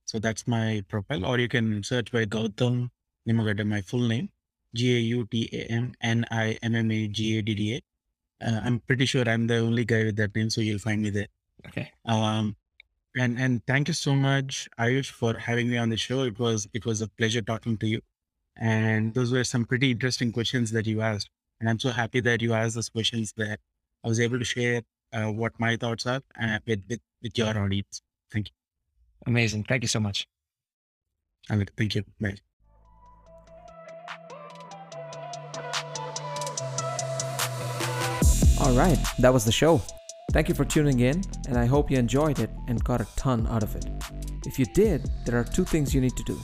So 0.07 0.19
that's 0.19 0.47
my 0.47 0.83
profile, 0.89 1.27
or 1.27 1.39
you 1.39 1.49
can 1.49 1.83
search 1.83 2.13
by 2.13 2.25
Gautam 2.25 2.91
Nimmagadda, 3.29 3.67
my 3.67 3.81
full 3.81 4.07
name, 4.07 4.31
G 4.75 4.97
A 4.97 5.01
U 5.01 5.27
T 5.27 5.49
A 5.53 5.73
M 5.73 5.93
N 6.01 6.25
I 6.31 6.59
M 6.63 6.75
M 6.75 6.91
A 6.91 7.09
G 7.09 7.39
A 7.39 7.43
D 7.43 7.55
D 7.55 7.75
A. 7.77 8.47
Uh, 8.47 8.61
I'm 8.65 8.81
pretty 8.81 9.07
sure 9.07 9.29
I'm 9.29 9.47
the 9.47 9.59
only 9.59 9.85
guy 9.85 10.05
with 10.05 10.17
that 10.17 10.35
name, 10.35 10.51
so 10.51 10.61
you'll 10.61 10.79
find 10.79 11.03
me 11.03 11.11
there. 11.11 11.27
Okay. 11.67 11.91
Um, 12.05 12.57
and 13.17 13.39
and 13.39 13.67
thank 13.67 13.89
you 13.89 13.95
so 13.95 14.15
much, 14.15 14.69
Ayush, 14.79 15.11
for 15.11 15.35
having 15.39 15.71
me 15.71 15.77
on 15.77 15.89
the 15.89 15.97
show. 15.97 16.23
It 16.23 16.39
was 16.39 16.69
it 16.73 16.87
was 16.87 17.03
a 17.03 17.09
pleasure 17.09 17.43
talking 17.43 17.77
to 17.79 17.87
you, 17.87 18.01
and 18.57 19.15
those 19.15 19.33
were 19.33 19.45
some 19.45 19.65
pretty 19.65 19.91
interesting 19.91 20.33
questions 20.33 20.71
that 20.73 20.87
you 20.87 21.01
asked. 21.01 21.31
And 21.61 21.69
I'm 21.71 21.79
so 21.79 21.91
happy 21.91 22.21
that 22.21 22.43
you 22.43 22.53
asked 22.53 22.75
those 22.75 22.91
questions 22.91 23.33
that 23.39 23.59
I 24.05 24.09
was 24.09 24.21
able 24.21 24.39
to 24.39 24.45
share 24.45 24.83
uh, 25.13 25.33
what 25.33 25.59
my 25.59 25.77
thoughts 25.77 26.07
are 26.07 26.21
uh, 26.41 26.59
with, 26.67 26.85
with 26.89 27.01
with 27.23 27.37
your 27.39 27.59
audience. 27.59 28.03
Thank 28.31 28.49
you. 28.49 28.66
Amazing. 29.27 29.65
Thank 29.65 29.83
you 29.83 29.89
so 29.89 30.01
much. 30.01 30.27
Thank 31.49 31.95
you. 31.95 32.05
Bye. 32.21 32.37
All 38.59 38.73
right, 38.73 38.99
that 39.19 39.33
was 39.33 39.45
the 39.45 39.53
show. 39.53 39.81
Thank 40.33 40.49
you 40.49 40.55
for 40.55 40.65
tuning 40.65 41.01
in, 41.01 41.23
and 41.47 41.57
I 41.57 41.67
hope 41.67 41.91
you 41.91 41.99
enjoyed 41.99 42.41
it 42.41 42.51
and 42.69 42.83
got 42.83 43.01
a 43.01 43.07
ton 43.17 43.47
out 43.47 43.63
of 43.63 43.77
it. 43.77 43.87
If 44.45 44.59
you 44.59 44.65
did, 44.65 45.09
there 45.25 45.39
are 45.39 45.45
two 45.45 45.65
things 45.65 45.95
you 45.95 46.01
need 46.01 46.17
to 46.17 46.25
do. 46.25 46.41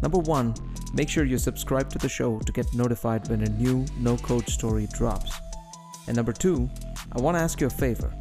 Number 0.00 0.18
one, 0.18 0.54
make 0.94 1.08
sure 1.08 1.24
you 1.24 1.36
subscribe 1.36 1.90
to 1.90 1.98
the 1.98 2.08
show 2.08 2.38
to 2.38 2.52
get 2.52 2.72
notified 2.74 3.28
when 3.28 3.42
a 3.42 3.48
new 3.50 3.84
no 3.98 4.16
code 4.16 4.48
story 4.48 4.86
drops. 4.92 5.32
And 6.06 6.16
number 6.16 6.32
two, 6.32 6.70
I 7.12 7.20
want 7.20 7.36
to 7.36 7.42
ask 7.42 7.60
you 7.60 7.66
a 7.66 7.70
favor. 7.70 8.14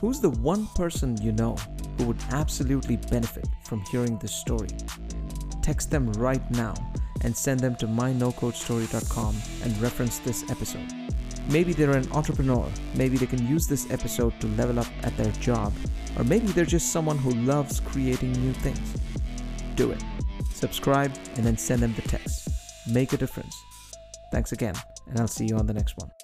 Who's 0.00 0.20
the 0.20 0.30
one 0.30 0.66
person 0.68 1.20
you 1.22 1.32
know 1.32 1.56
who 1.98 2.04
would 2.04 2.22
absolutely 2.30 2.96
benefit 2.96 3.46
from 3.64 3.82
hearing 3.90 4.16
this 4.18 4.34
story. 4.34 4.68
Text 5.62 5.90
them 5.90 6.10
right 6.12 6.50
now 6.52 6.74
and 7.22 7.36
send 7.36 7.60
them 7.60 7.74
to 7.76 7.86
mynocodestory.com 7.86 9.36
and 9.64 9.82
reference 9.82 10.18
this 10.20 10.48
episode. 10.50 10.88
Maybe 11.50 11.72
they're 11.72 11.96
an 11.96 12.10
entrepreneur, 12.12 12.66
maybe 12.94 13.16
they 13.16 13.26
can 13.26 13.46
use 13.46 13.66
this 13.66 13.90
episode 13.90 14.38
to 14.40 14.46
level 14.48 14.78
up 14.78 14.86
at 15.02 15.16
their 15.16 15.32
job, 15.32 15.72
or 16.16 16.24
maybe 16.24 16.46
they're 16.48 16.64
just 16.64 16.92
someone 16.92 17.18
who 17.18 17.30
loves 17.30 17.80
creating 17.80 18.32
new 18.32 18.52
things. 18.52 18.94
Do 19.74 19.90
it. 19.90 20.02
Subscribe 20.52 21.12
and 21.36 21.44
then 21.44 21.56
send 21.56 21.82
them 21.82 21.94
the 21.94 22.02
text. 22.02 22.48
Make 22.90 23.12
a 23.12 23.16
difference. 23.16 23.56
Thanks 24.30 24.52
again, 24.52 24.74
and 25.08 25.18
I'll 25.18 25.28
see 25.28 25.46
you 25.46 25.56
on 25.56 25.66
the 25.66 25.74
next 25.74 25.96
one. 25.96 26.17